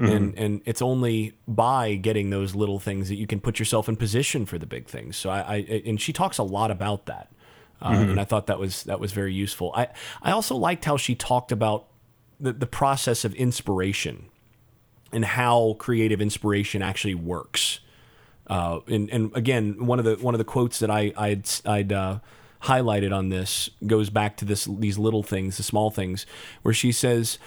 [0.00, 3.96] And and it's only by getting those little things that you can put yourself in
[3.96, 5.16] position for the big things.
[5.16, 7.32] So I, I and she talks a lot about that,
[7.82, 9.72] uh, and I thought that was that was very useful.
[9.74, 9.88] I
[10.22, 11.88] I also liked how she talked about
[12.40, 14.26] the, the process of inspiration
[15.12, 17.80] and how creative inspiration actually works.
[18.46, 21.92] Uh, and, and again, one of the one of the quotes that I I'd, I'd
[21.92, 22.18] uh,
[22.62, 26.24] highlighted on this goes back to this these little things, the small things,
[26.62, 27.38] where she says,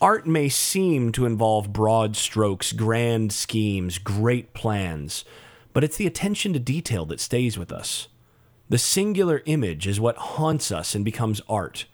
[0.00, 5.24] "Art may seem to involve broad strokes, grand schemes, great plans,
[5.72, 8.08] but it's the attention to detail that stays with us.
[8.68, 11.86] The singular image is what haunts us and becomes art."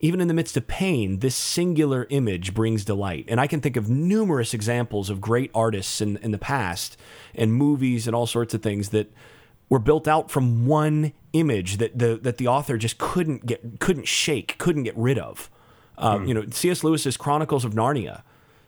[0.00, 3.26] Even in the midst of pain, this singular image brings delight.
[3.28, 6.96] And I can think of numerous examples of great artists in, in the past
[7.34, 9.12] and movies and all sorts of things that
[9.68, 14.08] were built out from one image that the that the author just couldn't get couldn't
[14.08, 15.50] shake, couldn't get rid of.
[15.98, 16.82] Um, You know, C.S.
[16.82, 18.22] Lewis's Chronicles of Narnia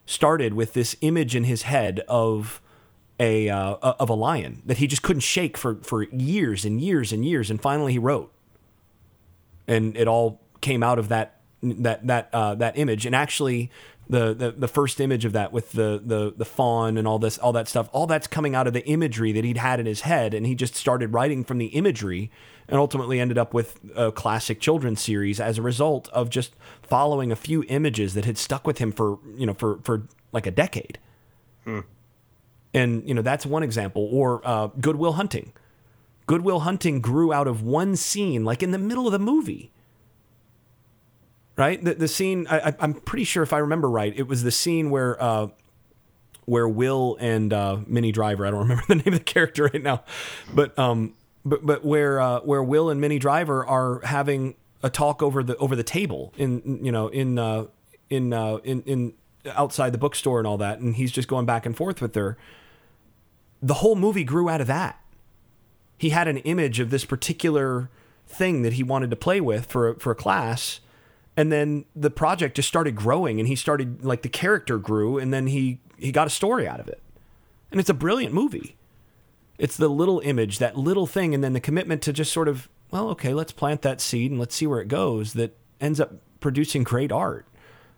[0.04, 2.60] started with this image in his head of
[3.18, 7.10] a uh, of a lion that he just couldn't shake for for years and years
[7.10, 8.32] and years, and finally he wrote
[9.66, 13.06] and it all came out of that that that uh, that image.
[13.06, 13.70] And actually,
[14.08, 17.38] the, the the first image of that with the the the fawn and all this
[17.38, 20.02] all that stuff, all that's coming out of the imagery that he'd had in his
[20.02, 22.30] head, and he just started writing from the imagery,
[22.68, 27.30] and ultimately ended up with a classic children's series as a result of just following
[27.30, 30.02] a few images that had stuck with him for you know for for
[30.32, 30.98] like a decade.
[32.74, 35.52] And you know that's one example, or uh, Good Will Hunting.
[36.26, 39.70] Good Will Hunting grew out of one scene, like in the middle of the movie.
[41.56, 42.46] Right, the the scene.
[42.50, 45.48] I, I'm pretty sure if I remember right, it was the scene where uh,
[46.46, 48.46] where Will and uh, Minnie Driver.
[48.46, 50.02] I don't remember the name of the character right now,
[50.54, 55.22] but um, but but where uh, where Will and Minnie Driver are having a talk
[55.22, 57.66] over the over the table in you know in uh,
[58.08, 59.12] in uh, in in
[59.54, 62.38] outside the bookstore and all that, and he's just going back and forth with her.
[63.60, 65.02] The whole movie grew out of that
[66.02, 67.88] he had an image of this particular
[68.26, 70.80] thing that he wanted to play with for for a class
[71.36, 75.32] and then the project just started growing and he started like the character grew and
[75.32, 77.00] then he he got a story out of it.
[77.70, 78.76] And it's a brilliant movie.
[79.58, 82.68] It's the little image that little thing and then the commitment to just sort of
[82.90, 86.12] well okay let's plant that seed and let's see where it goes that ends up
[86.40, 87.46] producing great art.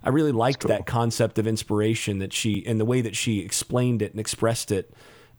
[0.03, 0.69] I really liked cool.
[0.69, 4.71] that concept of inspiration that she and the way that she explained it and expressed
[4.71, 4.93] it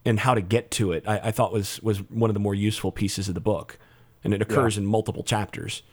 [0.03, 2.55] and how to get to it i, I thought was was one of the more
[2.55, 3.79] useful pieces of the book.
[4.21, 5.83] And it occurs in multiple chapters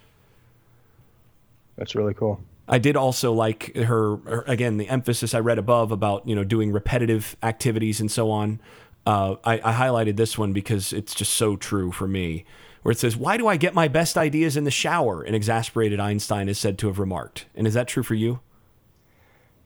[1.83, 5.91] that's really cool I did also like her, her again the emphasis I read above
[5.91, 8.61] about you know doing repetitive activities and so on.
[9.05, 12.45] Uh, I, I highlighted this one because it's just so true for me.
[12.83, 15.99] Where it says, "Why do I get my best ideas in the shower?" An exasperated
[15.99, 17.47] Einstein is said to have remarked.
[17.57, 18.39] And is that true for you?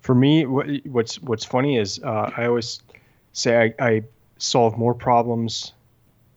[0.06, 2.80] for me what, what's what's funny is uh, i always
[3.32, 4.02] say I, I
[4.38, 5.72] solve more problems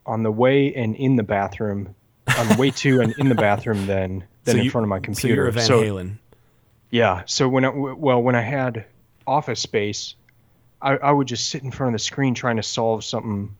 [0.06, 1.94] on the way and in the bathroom
[2.36, 4.88] on the way to and in the bathroom than than So in you- front of
[4.88, 6.18] my So computer you're a Van So- Halen.
[6.90, 7.22] Yeah.
[7.26, 8.84] So when I, well, when I had
[9.26, 10.14] office space,
[10.82, 13.54] I, I would just sit in front of the screen trying to solve something,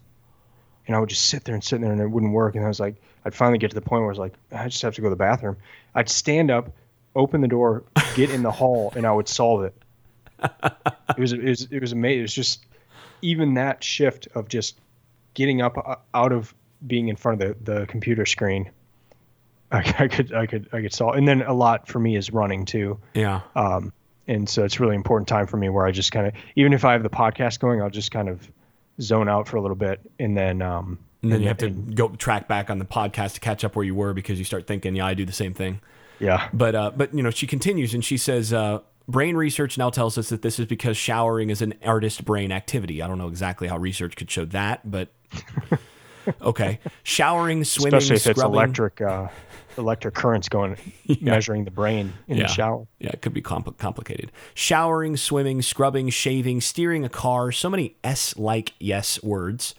[0.87, 2.57] and I would just sit there and sit there, and it wouldn't work.
[2.57, 4.67] And I was like, I'd finally get to the point where I was like, I
[4.69, 5.59] just have to go to the bathroom.
[5.95, 6.73] I'd stand up,
[7.15, 7.85] open the door,
[8.17, 9.75] get in the hall, and I would solve it.
[10.43, 12.21] It was it was it was amazing.
[12.21, 12.65] It was just
[13.23, 14.81] even that shift of just
[15.35, 16.55] getting up uh, out of
[16.87, 18.71] being in front of the, the computer screen.
[19.73, 22.33] I, I could I could I could solve, and then a lot for me is
[22.33, 22.99] running too.
[23.15, 23.41] Yeah.
[23.55, 23.93] Um,
[24.27, 26.85] and so it's really important time for me where I just kind of even if
[26.85, 28.49] I have the podcast going, I'll just kind of
[29.01, 32.09] zone out for a little bit, and then um, and then you have to go
[32.09, 34.97] track back on the podcast to catch up where you were because you start thinking,
[34.97, 35.81] yeah, I do the same thing.
[36.19, 36.49] Yeah.
[36.53, 40.17] But uh, but you know, she continues and she says, uh, brain research now tells
[40.17, 43.03] us that this is because showering is an artist brain activity.
[43.03, 45.09] I don't know exactly how research could show that, but
[46.43, 46.79] okay.
[47.03, 48.45] Showering, swimming, especially if scrubbing.
[48.45, 49.01] it's electric.
[49.01, 49.29] Uh,
[49.79, 50.77] electric currents going
[51.21, 52.47] measuring the brain in yeah.
[52.47, 52.87] the shower.
[52.99, 54.33] Yeah, it could be compl- complicated.
[54.55, 59.75] Showering, swimming, scrubbing, shaving, steering a car, so many S like yes words.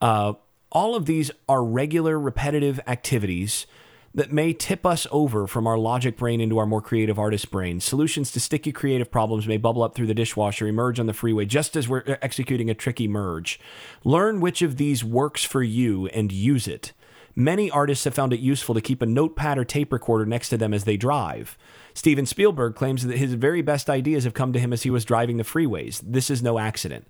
[0.00, 0.34] Uh,
[0.72, 3.66] all of these are regular, repetitive activities
[4.14, 7.80] that may tip us over from our logic brain into our more creative artist brain.
[7.80, 11.44] Solutions to sticky creative problems may bubble up through the dishwasher, emerge on the freeway
[11.44, 13.58] just as we're executing a tricky merge.
[14.04, 16.92] Learn which of these works for you and use it.
[17.36, 20.56] Many artists have found it useful to keep a notepad or tape recorder next to
[20.56, 21.58] them as they drive.
[21.92, 25.04] Steven Spielberg claims that his very best ideas have come to him as he was
[25.04, 26.00] driving the freeways.
[26.04, 27.06] This is no accident.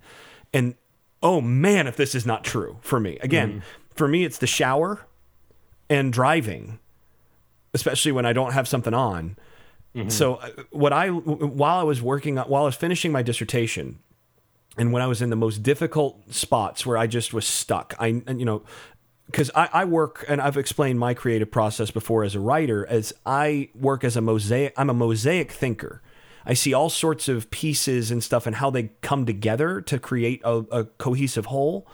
[0.53, 0.77] And
[1.23, 3.19] oh man, if this is not true for me.
[3.21, 3.63] Again, mm.
[3.95, 5.07] for me, it's the shower
[5.91, 6.79] and driving,
[7.73, 9.37] especially when I don't have something on.
[9.95, 10.09] Mm-hmm.
[10.09, 14.01] So, uh, what I, while I was working, while I was finishing my dissertation,
[14.77, 18.07] and when I was in the most difficult spots where I just was stuck, I,
[18.07, 18.63] you know,
[19.27, 23.13] because I, I, work and I've explained my creative process before as a writer as
[23.25, 26.03] I work as a mosaic I'm a mosaic thinker.
[26.47, 30.43] I see all sorts of pieces and stuff and how they come together to create
[30.45, 31.87] a, a cohesive whole.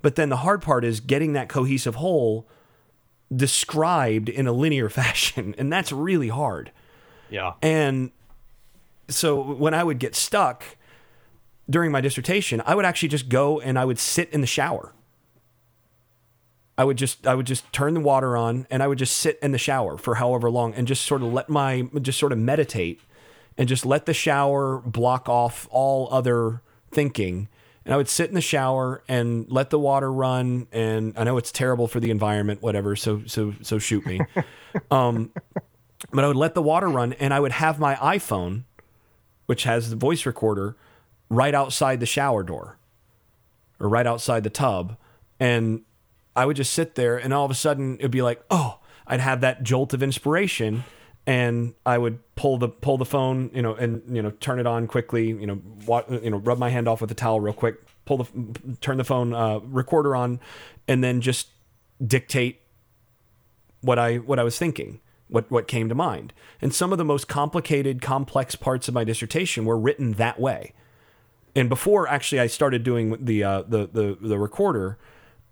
[0.00, 2.48] But then the hard part is getting that cohesive whole
[3.34, 5.54] described in a linear fashion.
[5.56, 6.72] And that's really hard.
[7.30, 7.52] Yeah.
[7.62, 8.10] And
[9.08, 10.64] so when I would get stuck
[11.70, 14.92] during my dissertation, I would actually just go and I would sit in the shower
[16.82, 19.38] I would just I would just turn the water on and I would just sit
[19.40, 22.38] in the shower for however long and just sort of let my just sort of
[22.38, 23.00] meditate
[23.56, 26.60] and just let the shower block off all other
[26.90, 27.46] thinking.
[27.84, 30.66] And I would sit in the shower and let the water run.
[30.72, 32.96] And I know it's terrible for the environment, whatever.
[32.96, 34.20] So so so shoot me.
[34.90, 35.30] um,
[36.10, 38.64] but I would let the water run and I would have my iPhone,
[39.46, 40.74] which has the voice recorder,
[41.30, 42.76] right outside the shower door
[43.78, 44.96] or right outside the tub.
[45.38, 45.82] And
[46.34, 49.20] I would just sit there and all of a sudden it'd be like, oh, I'd
[49.20, 50.84] have that jolt of inspiration
[51.26, 54.66] and I would pull the pull the phone, you know, and you know, turn it
[54.66, 55.60] on quickly, you know,
[56.10, 59.04] you know, rub my hand off with a towel real quick, pull the turn the
[59.04, 60.40] phone uh, recorder on,
[60.88, 61.48] and then just
[62.04, 62.60] dictate
[63.82, 66.32] what I what I was thinking, what what came to mind.
[66.60, 70.72] And some of the most complicated, complex parts of my dissertation were written that way.
[71.54, 74.98] And before actually I started doing the uh, the the the recorder,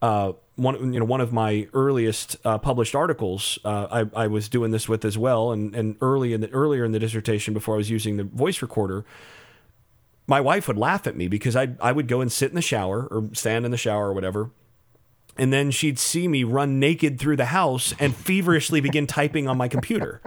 [0.02, 4.48] uh, one you know one of my earliest uh, published articles uh, I, I was
[4.48, 5.52] doing this with as well.
[5.52, 8.62] And and early in the earlier in the dissertation before I was using the voice
[8.62, 9.04] recorder
[10.30, 12.62] my wife would laugh at me because I I would go and sit in the
[12.62, 14.50] shower or stand in the shower or whatever.
[15.36, 19.56] And then she'd see me run naked through the house and feverishly begin typing on
[19.56, 20.20] my computer.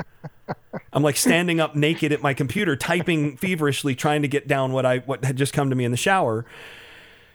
[0.91, 4.85] I'm like standing up naked at my computer typing feverishly trying to get down what
[4.85, 6.45] I what had just come to me in the shower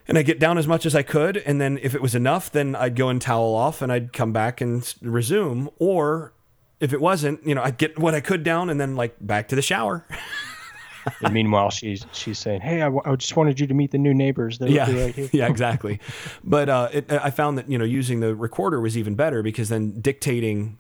[0.09, 2.51] and I get down as much as I could, and then if it was enough,
[2.51, 5.71] then I'd go and towel off, and I'd come back and resume.
[5.79, 6.33] Or
[6.81, 9.49] if it wasn't, you know, I'd get what I could down, and then like back
[9.49, 10.07] to the shower.
[11.23, 13.99] and meanwhile, she's she's saying, "Hey, I, w- I just wanted you to meet the
[13.99, 14.59] new neighbors.
[14.59, 16.01] They're yeah, right here." yeah, exactly.
[16.43, 19.69] But uh, it, I found that you know using the recorder was even better because
[19.69, 20.79] then dictating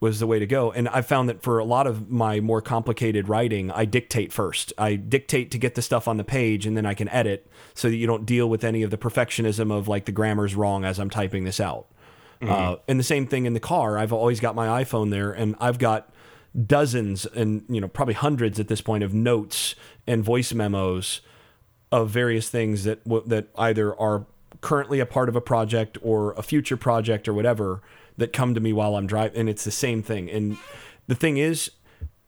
[0.00, 0.72] was the way to go.
[0.72, 4.72] And I found that for a lot of my more complicated writing, I dictate first.
[4.78, 7.90] I dictate to get the stuff on the page and then I can edit so
[7.90, 10.98] that you don't deal with any of the perfectionism of like the grammar's wrong as
[10.98, 11.86] I'm typing this out.
[12.40, 12.50] Mm-hmm.
[12.50, 13.98] Uh, and the same thing in the car.
[13.98, 16.10] I've always got my iPhone there and I've got
[16.66, 19.74] dozens and, you know, probably hundreds at this point of notes
[20.06, 21.20] and voice memos
[21.92, 24.24] of various things that, that either are
[24.62, 27.82] currently a part of a project or a future project or whatever
[28.20, 30.30] that come to me while I'm driving, and it's the same thing.
[30.30, 30.56] And
[31.08, 31.70] the thing is,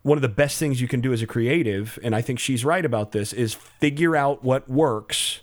[0.03, 2.65] one of the best things you can do as a creative, and I think she's
[2.65, 5.43] right about this, is figure out what works,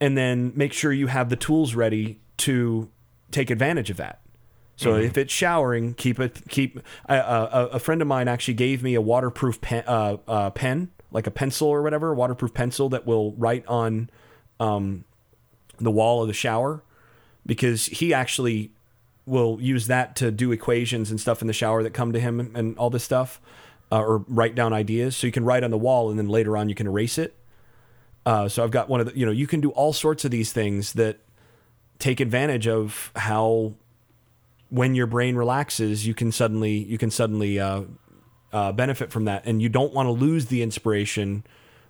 [0.00, 2.90] and then make sure you have the tools ready to
[3.30, 4.20] take advantage of that.
[4.76, 5.04] So mm-hmm.
[5.04, 6.80] if it's showering, keep it keep.
[7.08, 10.90] Uh, a, a, friend of mine actually gave me a waterproof pen, uh, uh, pen,
[11.12, 14.10] like a pencil or whatever, a waterproof pencil that will write on
[14.58, 15.04] um,
[15.78, 16.82] the wall of the shower,
[17.46, 18.72] because he actually
[19.26, 22.52] will use that to do equations and stuff in the shower that come to him
[22.54, 23.40] and all this stuff,
[23.90, 25.16] uh, or write down ideas.
[25.16, 27.36] So you can write on the wall and then later on you can erase it.
[28.24, 30.30] Uh, so I've got one of the, you know, you can do all sorts of
[30.30, 31.18] these things that
[31.98, 33.74] take advantage of how
[34.70, 37.82] when your brain relaxes, you can suddenly you can suddenly uh,
[38.52, 41.44] uh, benefit from that, and you don't want to lose the inspiration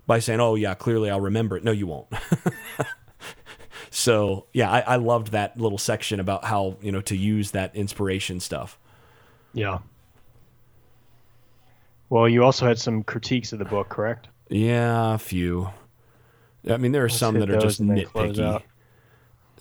[0.05, 2.07] by saying, "Oh yeah, clearly I'll remember it." No, you won't.
[3.93, 7.75] so yeah, I, I loved that little section about how you know to use that
[7.75, 8.79] inspiration stuff.
[9.53, 9.79] Yeah.
[12.09, 14.29] Well, you also had some critiques of the book, correct?
[14.49, 15.69] Yeah, a few.
[16.69, 18.61] I mean, there are some that are just those and then close nitpicky.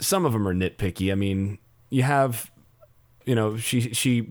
[0.01, 1.11] Some of them are nitpicky.
[1.11, 1.59] I mean,
[1.91, 2.51] you have,
[3.25, 4.23] you know, she she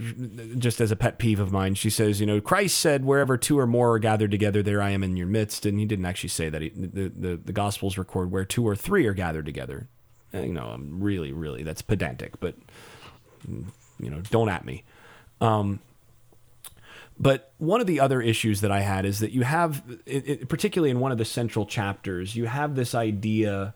[0.58, 3.58] just as a pet peeve of mine, she says, you know, Christ said, "Wherever two
[3.58, 6.30] or more are gathered together, there I am in your midst," and he didn't actually
[6.30, 6.62] say that.
[6.62, 9.88] He, the, the the Gospels record where two or three are gathered together.
[10.34, 12.56] And, you know, I'm really, really that's pedantic, but
[13.48, 14.84] you know, don't at me.
[15.40, 15.80] Um,
[17.20, 20.50] but one of the other issues that I had is that you have, it, it,
[20.50, 23.76] particularly in one of the central chapters, you have this idea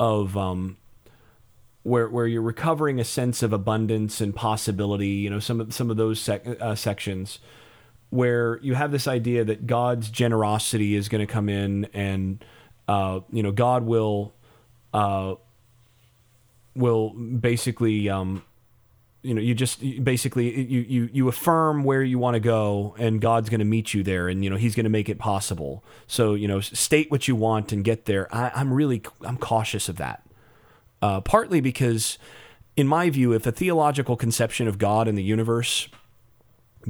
[0.00, 0.78] of um,
[1.88, 5.08] where where you're recovering a sense of abundance and possibility.
[5.08, 7.38] You know, some of some of those sec- uh, sections
[8.10, 12.44] where you have this idea that God's generosity is going to come in, and
[12.86, 14.34] uh, you know, God will
[14.92, 15.34] uh,
[16.74, 18.42] will basically um,
[19.22, 23.20] you know you just basically you you you affirm where you want to go and
[23.20, 25.82] god's going to meet you there and you know he's going to make it possible
[26.06, 29.88] so you know state what you want and get there I, i'm really i'm cautious
[29.88, 30.22] of that
[31.02, 32.18] uh, partly because
[32.76, 35.88] in my view if a theological conception of god and the universe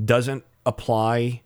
[0.05, 1.43] doesn't apply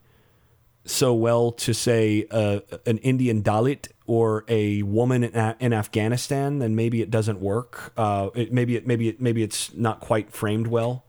[0.84, 6.74] so well to say uh, an Indian Dalit or a woman in, in Afghanistan, then
[6.74, 7.92] maybe it doesn't work.
[7.96, 11.04] Uh, it, maybe it maybe it maybe it's not quite framed well.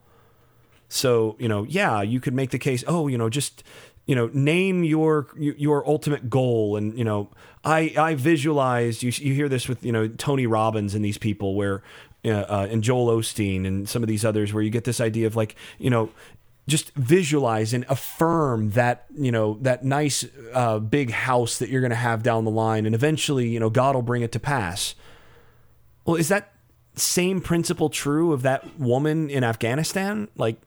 [0.90, 2.84] So you know, yeah, you could make the case.
[2.88, 3.64] Oh, you know, just
[4.06, 7.30] you know, name your your ultimate goal, and you know,
[7.64, 9.04] I I visualized.
[9.04, 11.84] You you hear this with you know Tony Robbins and these people where.
[12.26, 15.28] Uh, uh, and Joel Osteen and some of these others, where you get this idea
[15.28, 16.10] of like, you know,
[16.68, 21.90] just visualize and affirm that you know that nice uh, big house that you're going
[21.90, 24.96] to have down the line, and eventually, you know, God will bring it to pass.
[26.06, 26.54] Well, is that
[26.96, 30.30] same principle true of that woman in Afghanistan?
[30.36, 30.62] Like,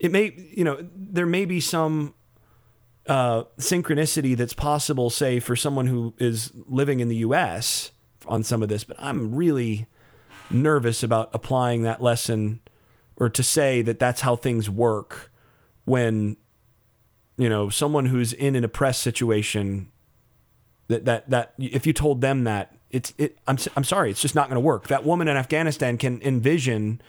[0.00, 2.14] it may, you know, there may be some
[3.06, 7.92] uh, synchronicity that's possible, say, for someone who is living in the U.S.
[8.26, 9.86] on some of this, but I'm really
[10.50, 12.60] nervous about applying that lesson
[13.16, 15.30] or to say that that's how things work
[15.84, 16.36] when
[17.36, 19.90] you know someone who's in an oppressed situation
[20.88, 24.34] that that that if you told them that it's it I'm I'm sorry it's just
[24.34, 27.00] not going to work that woman in Afghanistan can envision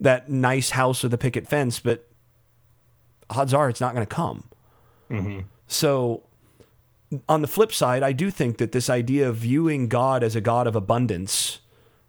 [0.00, 2.07] that nice house with a picket fence but
[3.30, 4.44] odds are it's not going to come
[5.10, 5.40] mm-hmm.
[5.66, 6.22] so
[7.28, 10.40] on the flip side I do think that this idea of viewing God as a
[10.40, 11.60] God of abundance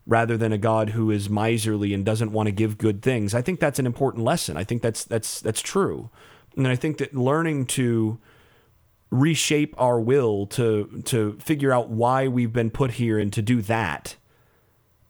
[0.10, 3.36] rather than a God who is miserly and doesn't want to give good things.
[3.36, 4.58] I think that's an important lesson.
[4.58, 6.10] I think that's that's that's true.
[6.58, 8.20] And I think that learning to
[9.12, 13.62] reshape our will to to figure out why we've been put here and to do
[13.62, 14.16] that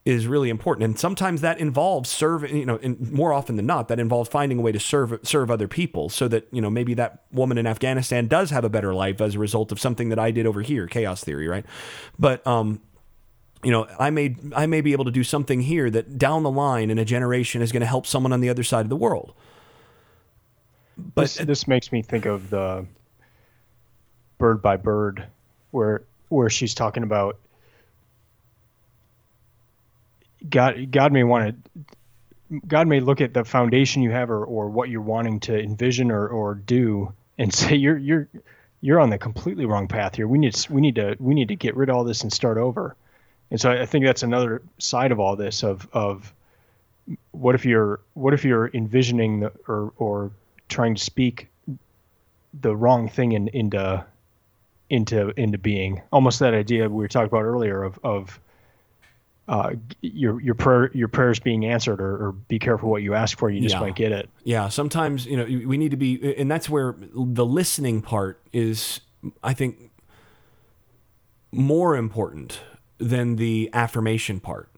[0.09, 0.83] is really important.
[0.83, 4.61] And sometimes that involves serving, you know, more often than not, that involves finding a
[4.61, 8.27] way to serve serve other people so that, you know, maybe that woman in Afghanistan
[8.27, 10.87] does have a better life as a result of something that I did over here,
[10.87, 11.65] chaos theory, right?
[12.17, 12.81] But um
[13.63, 16.51] you know, I may I may be able to do something here that down the
[16.51, 18.95] line in a generation is going to help someone on the other side of the
[18.95, 19.33] world.
[20.97, 22.85] But this, this makes me think of the
[24.37, 25.27] bird by bird
[25.71, 27.37] where where she's talking about
[30.47, 34.69] God God may want to God may look at the foundation you have or, or
[34.69, 38.27] what you're wanting to envision or, or do and say you're you're
[38.81, 40.27] you're on the completely wrong path here.
[40.27, 42.57] We need we need to we need to get rid of all this and start
[42.57, 42.95] over.
[43.51, 46.33] And so I think that's another side of all this of of
[47.31, 50.31] what if you're what if you're envisioning the, or or
[50.67, 51.47] trying to speak
[52.61, 54.05] the wrong thing in, into
[54.89, 58.39] into into being almost that idea we were talking about earlier of of
[59.49, 59.71] uh,
[60.01, 63.49] your your prayer your prayers being answered or, or be careful what you ask for
[63.49, 63.81] you just Yeah.
[63.81, 67.45] might get it Yeah, sometimes you know we need to be, and that's where the
[67.45, 69.01] listening part is,
[69.43, 69.91] I think,
[71.51, 72.59] more important
[72.99, 74.69] than the affirmation part.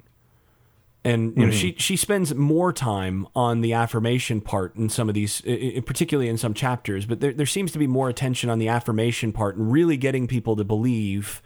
[1.03, 5.15] And you know, she she spends more time on the affirmation part in some of
[5.15, 7.07] these, particularly in some chapters.
[7.07, 10.27] But there there seems to be more attention on the affirmation part and really getting
[10.27, 11.41] people to believe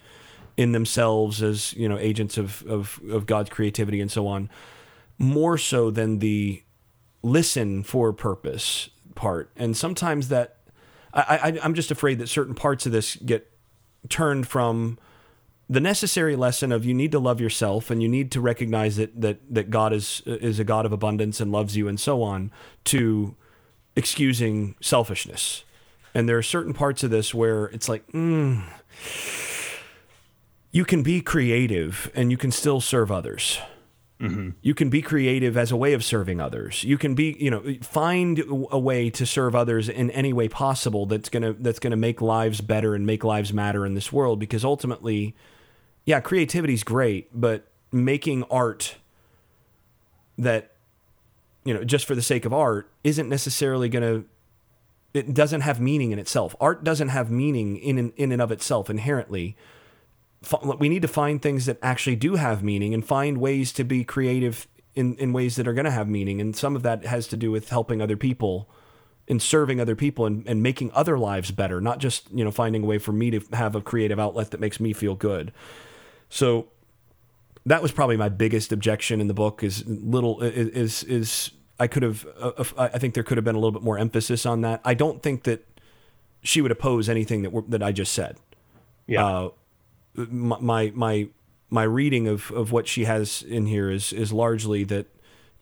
[0.57, 4.49] in themselves as you know agents of of, of God's creativity and so on,
[5.17, 6.63] more so than the
[7.21, 9.51] listen for purpose part.
[9.55, 10.57] And sometimes that
[11.13, 13.51] I, I I'm just afraid that certain parts of this get
[14.09, 14.97] turned from
[15.67, 19.19] the necessary lesson of you need to love yourself and you need to recognize that
[19.19, 22.51] that that God is is a God of abundance and loves you and so on
[22.85, 23.35] to
[23.95, 25.63] excusing selfishness.
[26.13, 28.63] And there are certain parts of this where it's like, mm,
[30.75, 33.59] you can be creative and you can still serve others.
[34.19, 34.49] Mm-hmm.
[34.61, 36.83] You can be creative as a way of serving others.
[36.83, 41.05] You can be, you know, find a way to serve others in any way possible
[41.05, 44.37] that's gonna that's gonna make lives better and make lives matter in this world.
[44.37, 45.33] Because ultimately,
[46.03, 48.97] yeah, creativity is great, but making art
[50.37, 50.73] that
[51.63, 54.25] you know just for the sake of art isn't necessarily going to
[55.17, 58.89] it doesn't have meaning in itself art doesn't have meaning in in and of itself
[58.89, 59.55] inherently
[60.79, 64.03] we need to find things that actually do have meaning and find ways to be
[64.03, 67.27] creative in, in ways that are going to have meaning and some of that has
[67.27, 68.69] to do with helping other people
[69.27, 72.83] and serving other people and, and making other lives better not just you know finding
[72.83, 75.51] a way for me to have a creative outlet that makes me feel good
[76.29, 76.67] so
[77.65, 82.03] that was probably my biggest objection in the book is little is is I could
[82.03, 84.61] have uh, uh I think there could have been a little bit more emphasis on
[84.61, 84.81] that.
[84.85, 85.67] I don't think that
[86.43, 88.37] she would oppose anything that that I just said.
[89.07, 89.25] Yeah.
[89.25, 89.49] Uh,
[90.15, 91.27] my my
[91.69, 95.07] my reading of of what she has in here is is largely that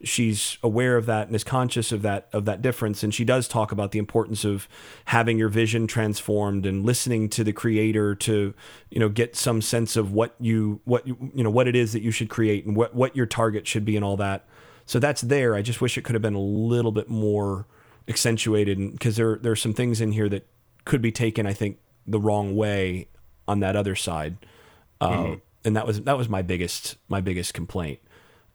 [0.04, 3.04] she's aware of that and is conscious of that of that difference.
[3.04, 4.68] And she does talk about the importance of
[5.06, 8.54] having your vision transformed and listening to the creator to
[8.90, 11.94] you know get some sense of what you what you, you know what it is
[11.94, 14.46] that you should create and what what your target should be and all that.
[14.86, 15.56] So that's there.
[15.56, 17.66] I just wish it could have been a little bit more
[18.08, 20.46] accentuated because there there are some things in here that
[20.86, 23.08] could be taken i think the wrong way
[23.48, 24.38] on that other side
[25.02, 25.34] uh, mm-hmm.
[25.66, 28.00] and that was that was my biggest my biggest complaint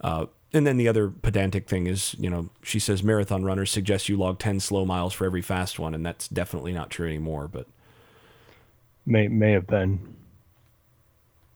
[0.01, 4.09] uh, and then the other pedantic thing is, you know, she says marathon runners suggest
[4.09, 7.49] you log 10 slow miles for every fast one, and that's definitely not true anymore,
[7.49, 7.67] but
[9.05, 10.17] may may have been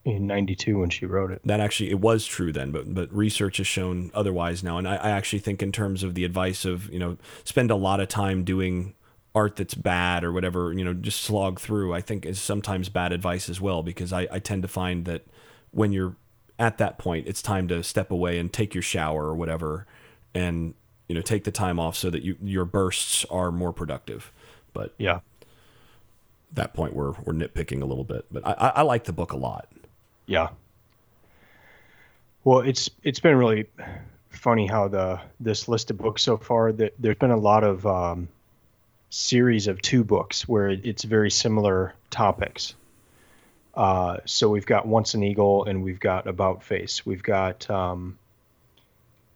[0.05, 1.41] in 92 when she wrote it.
[1.43, 4.95] That actually it was true then, but but research has shown otherwise now, and I,
[4.95, 8.09] I actually think in terms of the advice of, you know, spend a lot of
[8.09, 8.93] time doing
[9.35, 13.11] art that's bad or whatever, you know, just slog through, I think is sometimes bad
[13.11, 15.23] advice as well, because I, I tend to find that
[15.71, 16.15] when you're
[16.59, 19.87] at that point, it's time to step away and take your shower or whatever,
[20.33, 20.75] and
[21.07, 24.31] you know take the time off so that you your bursts are more productive.
[24.71, 25.19] But yeah,
[26.53, 29.31] that point we're we're nitpicking a little bit, but I, I, I like the book
[29.31, 29.67] a lot.
[30.27, 30.49] Yeah.
[32.43, 33.67] Well, it's it's been really
[34.29, 37.85] funny how the this list of books so far that there's been a lot of
[37.87, 38.27] um,
[39.13, 42.73] series of two books where it's very similar topics.
[43.75, 47.05] Uh, so we've got Once an Eagle and we've got About Face.
[47.05, 48.17] We've got um,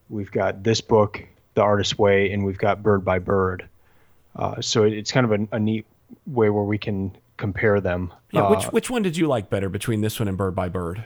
[0.09, 1.23] we've got this book,
[1.53, 3.67] The Artist's Way, and we've got Bird by Bird.
[4.35, 5.85] Uh, so it's kind of a, a, neat
[6.25, 8.11] way where we can compare them.
[8.31, 10.69] Yeah, which uh, which one did you like better between this one and Bird by
[10.69, 11.05] Bird?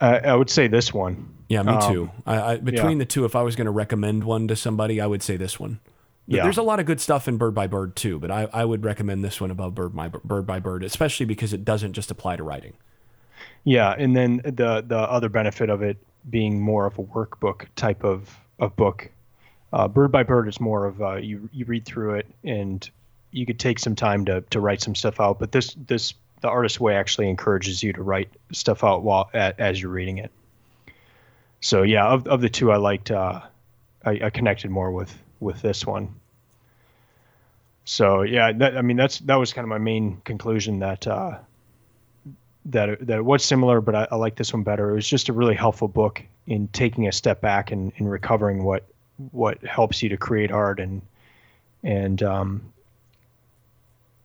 [0.00, 1.34] Uh, I would say this one.
[1.48, 2.02] Yeah, me too.
[2.04, 3.04] Um, I, I, between yeah.
[3.04, 5.58] the two, if I was going to recommend one to somebody, I would say this
[5.60, 5.78] one.
[6.30, 6.42] Yeah.
[6.42, 8.84] There's a lot of good stuff in Bird by Bird too, but I, I would
[8.84, 12.36] recommend this one above Bird by Bird by Bird, especially because it doesn't just apply
[12.36, 12.74] to writing.
[13.64, 15.96] Yeah, and then the the other benefit of it
[16.28, 19.10] being more of a workbook type of of book.
[19.72, 22.88] Uh, Bird by Bird is more of uh, you you read through it and
[23.30, 25.38] you could take some time to to write some stuff out.
[25.38, 29.58] But this this the artist way actually encourages you to write stuff out while at,
[29.58, 30.30] as you're reading it.
[31.60, 33.40] So yeah, of of the two, I liked uh,
[34.04, 36.14] I, I connected more with with this one.
[37.84, 41.38] So yeah, that, I mean that's that was kind of my main conclusion that uh,
[42.66, 44.90] that that it was similar, but I, I like this one better.
[44.90, 48.62] It was just a really helpful book in taking a step back and, and recovering
[48.62, 48.84] what
[49.32, 51.02] what helps you to create art and
[51.82, 52.72] and um,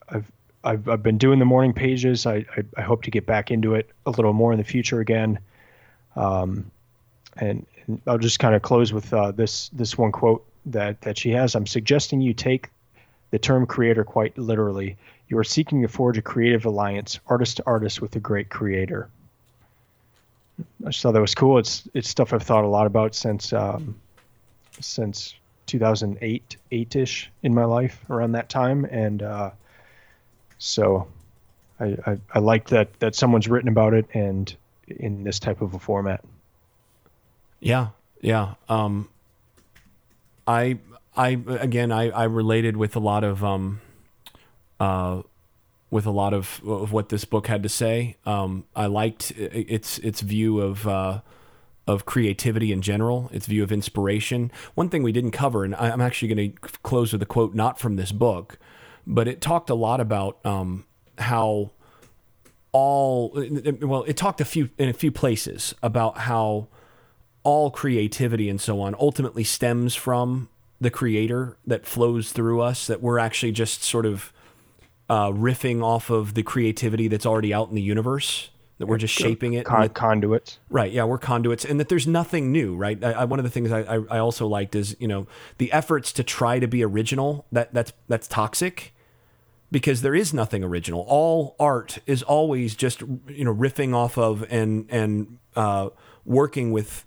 [0.09, 0.31] I've,
[0.63, 2.25] I've I've been doing the morning pages.
[2.25, 4.99] I, I, I hope to get back into it a little more in the future
[4.99, 5.39] again.
[6.15, 6.69] Um,
[7.37, 11.17] and, and I'll just kind of close with uh, this this one quote that that
[11.17, 11.55] she has.
[11.55, 12.69] I'm suggesting you take
[13.31, 14.97] the term creator quite literally.
[15.27, 19.09] You are seeking to forge a creative alliance, artist to artist, with a great creator.
[20.85, 21.57] I just thought that was cool.
[21.57, 23.99] It's it's stuff I've thought a lot about since um,
[24.79, 25.35] since
[25.65, 29.51] 2008 eight ish in my life around that time, and uh,
[30.59, 31.07] so
[31.79, 34.55] I, I I like that that someone's written about it and
[34.87, 36.23] in this type of a format.
[37.59, 37.87] Yeah,
[38.21, 38.55] yeah.
[38.69, 39.09] Um,
[40.47, 40.79] I
[41.15, 43.81] I again I, I related with a lot of um
[44.79, 45.21] uh
[45.93, 48.17] with a lot of, of what this book had to say.
[48.25, 51.21] Um, I liked its its view of uh,
[51.85, 54.51] of creativity in general, its view of inspiration.
[54.73, 57.79] One thing we didn't cover, and I'm actually going to close with a quote not
[57.79, 58.57] from this book,
[59.05, 60.85] but it talked a lot about um,
[61.19, 61.69] how
[62.71, 63.31] all
[63.81, 66.67] well, it talked a few in a few places about how
[67.43, 70.49] all creativity and so on ultimately stems from
[70.79, 74.33] the creator that flows through us that we're actually just sort of
[75.09, 78.49] uh, riffing off of the creativity that's already out in the universe
[78.79, 80.59] that we're just shaping it Con- that- conduits.
[80.69, 80.91] Right.
[80.91, 82.75] Yeah, we're conduits, and that there's nothing new.
[82.75, 83.01] Right.
[83.03, 85.71] I, I, one of the things I, I, I also liked is you know the
[85.71, 87.45] efforts to try to be original.
[87.51, 88.93] That that's that's toxic,
[89.71, 91.05] because there is nothing original.
[91.07, 95.89] All art is always just you know riffing off of and and uh,
[96.25, 97.05] working with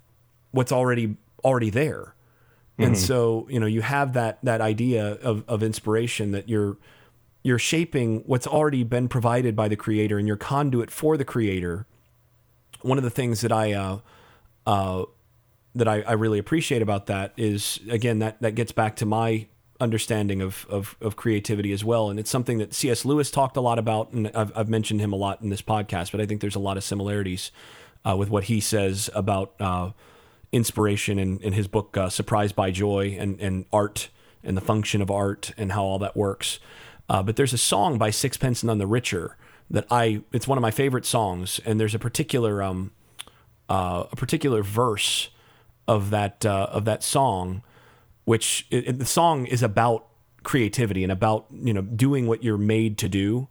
[0.50, 2.14] what's already already there.
[2.78, 6.76] And so you know you have that that idea of of inspiration that you're
[7.42, 11.86] you're shaping what's already been provided by the creator and you're conduit for the creator
[12.82, 13.98] one of the things that I uh,
[14.66, 15.04] uh,
[15.74, 19.46] that I, I really appreciate about that is again that that gets back to my
[19.80, 23.04] understanding of, of of creativity as well, and it's something that C.S.
[23.04, 26.12] Lewis talked a lot about, and I've, I've mentioned him a lot in this podcast.
[26.12, 27.50] But I think there's a lot of similarities
[28.08, 29.90] uh, with what he says about uh,
[30.56, 34.08] inspiration in, in his book uh, "Surprised by Joy" and and art
[34.42, 36.58] and the function of art and how all that works.
[37.08, 39.36] Uh, but there's a song by Sixpence None the Richer
[39.70, 42.92] that I it's one of my favorite songs, and there's a particular um
[43.68, 45.28] uh, a particular verse
[45.88, 47.62] of that uh, of that song,
[48.24, 50.06] which it, it- the song is about
[50.42, 53.48] creativity and about you know doing what you're made to do.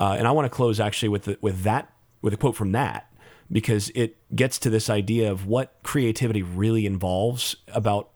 [0.00, 1.90] Uh, and I want to close actually with the, with that
[2.20, 3.06] with a quote from that
[3.50, 8.10] because it gets to this idea of what creativity really involves about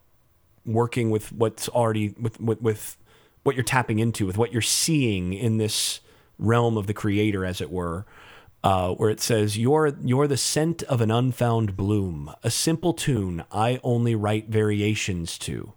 [0.65, 2.97] working with what's already with, with with
[3.43, 6.01] what you're tapping into with what you're seeing in this
[6.39, 8.05] realm of the creator as it were
[8.65, 13.45] uh, where it says you're you're the scent of an unfound bloom a simple tune
[13.51, 15.73] i only write variations to.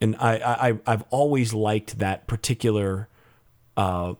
[0.00, 0.36] And i,
[0.68, 3.08] I i've always liked that particular
[3.76, 4.14] uh,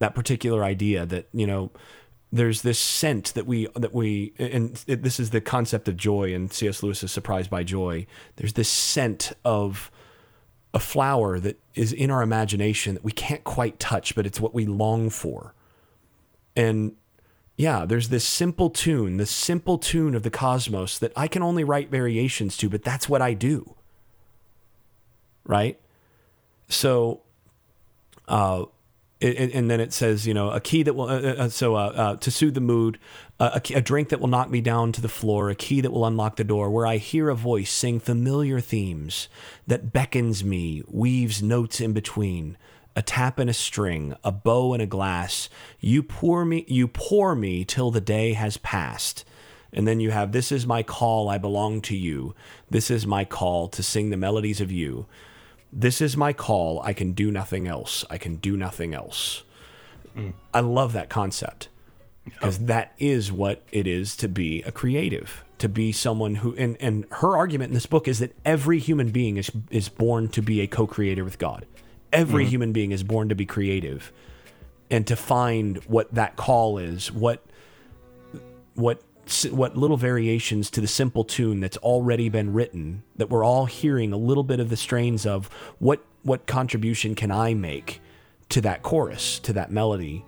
[0.00, 1.70] that particular idea that you know
[2.32, 6.32] there's this scent that we that we and it, this is the concept of joy
[6.32, 8.06] and cs lewis is surprised by joy.
[8.36, 9.90] There's this scent of
[10.72, 14.54] a flower that is in our imagination that we can't quite touch but it's what
[14.54, 15.54] we long for.
[16.54, 16.96] And
[17.56, 21.62] yeah there's this simple tune this simple tune of the cosmos that i can only
[21.62, 23.74] write variations to but that's what i do.
[25.44, 25.80] Right?
[26.68, 27.22] So
[28.28, 28.66] uh,
[29.20, 31.92] it, and then it says, you know, a key that will, uh, uh, so uh,
[31.94, 32.98] uh, to soothe the mood,
[33.38, 35.92] uh, a, a drink that will knock me down to the floor, a key that
[35.92, 39.28] will unlock the door, where I hear a voice sing familiar themes
[39.66, 42.56] that beckons me, weaves notes in between,
[42.96, 45.48] a tap and a string, a bow and a glass.
[45.80, 49.24] You pour me, you pour me till the day has passed.
[49.72, 52.34] And then you have, This is my call, I belong to you.
[52.68, 55.06] This is my call to sing the melodies of you.
[55.72, 56.80] This is my call.
[56.82, 58.04] I can do nothing else.
[58.10, 59.44] I can do nothing else.
[60.52, 61.68] I love that concept
[62.24, 62.66] because oh.
[62.66, 67.06] that is what it is to be a creative, to be someone who, and, and
[67.10, 70.60] her argument in this book is that every human being is, is born to be
[70.60, 71.66] a co creator with God.
[72.12, 72.50] Every mm-hmm.
[72.50, 74.12] human being is born to be creative
[74.90, 77.44] and to find what that call is, what
[78.74, 79.02] what
[79.50, 84.12] what little variations to the simple tune that's already been written that we're all hearing
[84.12, 85.48] a little bit of the strains of
[85.78, 88.00] what what contribution can I make
[88.48, 90.24] to that chorus to that melody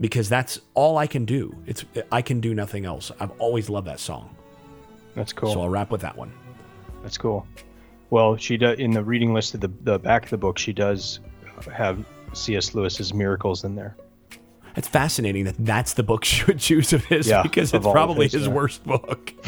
[0.00, 3.88] because that's all I can do it's I can do nothing else I've always loved
[3.88, 4.34] that song
[5.14, 5.52] That's cool.
[5.52, 6.32] so I'll wrap with that one
[7.02, 7.46] That's cool.
[8.10, 10.56] Well, she does in the reading list of the the back of the book.
[10.56, 11.20] She does
[11.72, 12.74] have C.S.
[12.74, 13.96] Lewis's miracles in there.
[14.76, 18.26] It's fascinating that that's the book she would choose of his Yeah, because it's probably
[18.26, 19.32] his, his worst book.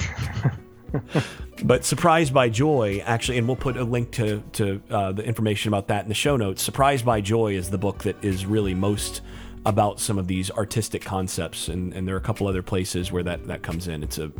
[1.62, 5.68] But surprised by joy actually and we'll put a link to to uh, the information
[5.68, 6.62] about that in the show notes.
[6.62, 9.22] Surprised by joy is the book that is really most
[9.64, 13.22] about some of these artistic concepts and, and there are a couple other places where
[13.22, 14.02] that that comes in.
[14.02, 14.30] It's a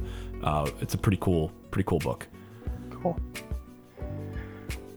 [0.43, 2.29] uh, it's a pretty cool pretty cool book.
[2.91, 3.19] Cool.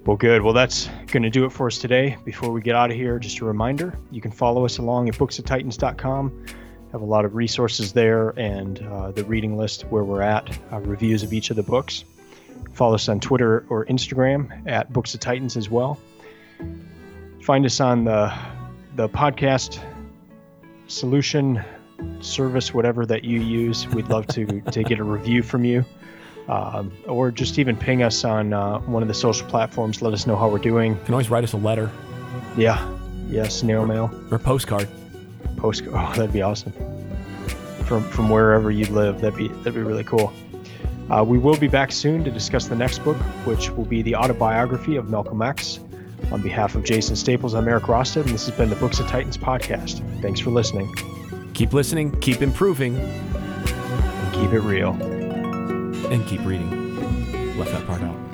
[0.10, 0.42] Well, good.
[0.42, 2.18] Well, that's going to do it for us today.
[2.26, 5.14] Before we get out of here, just a reminder you can follow us along at
[5.14, 6.46] booksoftitans.com.
[6.92, 10.80] Have a lot of resources there and uh, the reading list where we're at, uh,
[10.80, 12.06] reviews of each of the books.
[12.74, 16.00] Follow us on Twitter or Instagram at Books of Titans as well.
[17.44, 18.34] Find us on the
[18.96, 19.80] the podcast
[20.88, 21.64] solution
[22.20, 23.88] service, whatever that you use.
[23.90, 25.86] We'd love to to get a review from you
[26.50, 30.02] um, or just even ping us on uh, one of the social platforms.
[30.02, 30.94] Let us know how we're doing.
[30.94, 31.92] you can always write us a letter
[32.58, 32.90] Yeah,
[33.30, 34.88] yeah, snail mail, or a postcard.
[35.62, 35.72] Oh,
[36.16, 36.74] that'd be awesome.
[37.86, 40.34] From from wherever you live, that'd be that'd be really cool.
[41.10, 44.16] Uh, we will be back soon to discuss the next book, which will be the
[44.16, 45.80] autobiography of Malcolm X.
[46.32, 49.08] On behalf of Jason Staples, I'm Eric Rosted, and this has been the Books of
[49.08, 50.04] Titans podcast.
[50.22, 50.94] Thanks for listening.
[51.56, 52.96] Keep listening, keep improving,
[54.34, 55.19] Keep it real.
[56.06, 57.58] And keep reading.
[57.58, 58.29] Left that part out.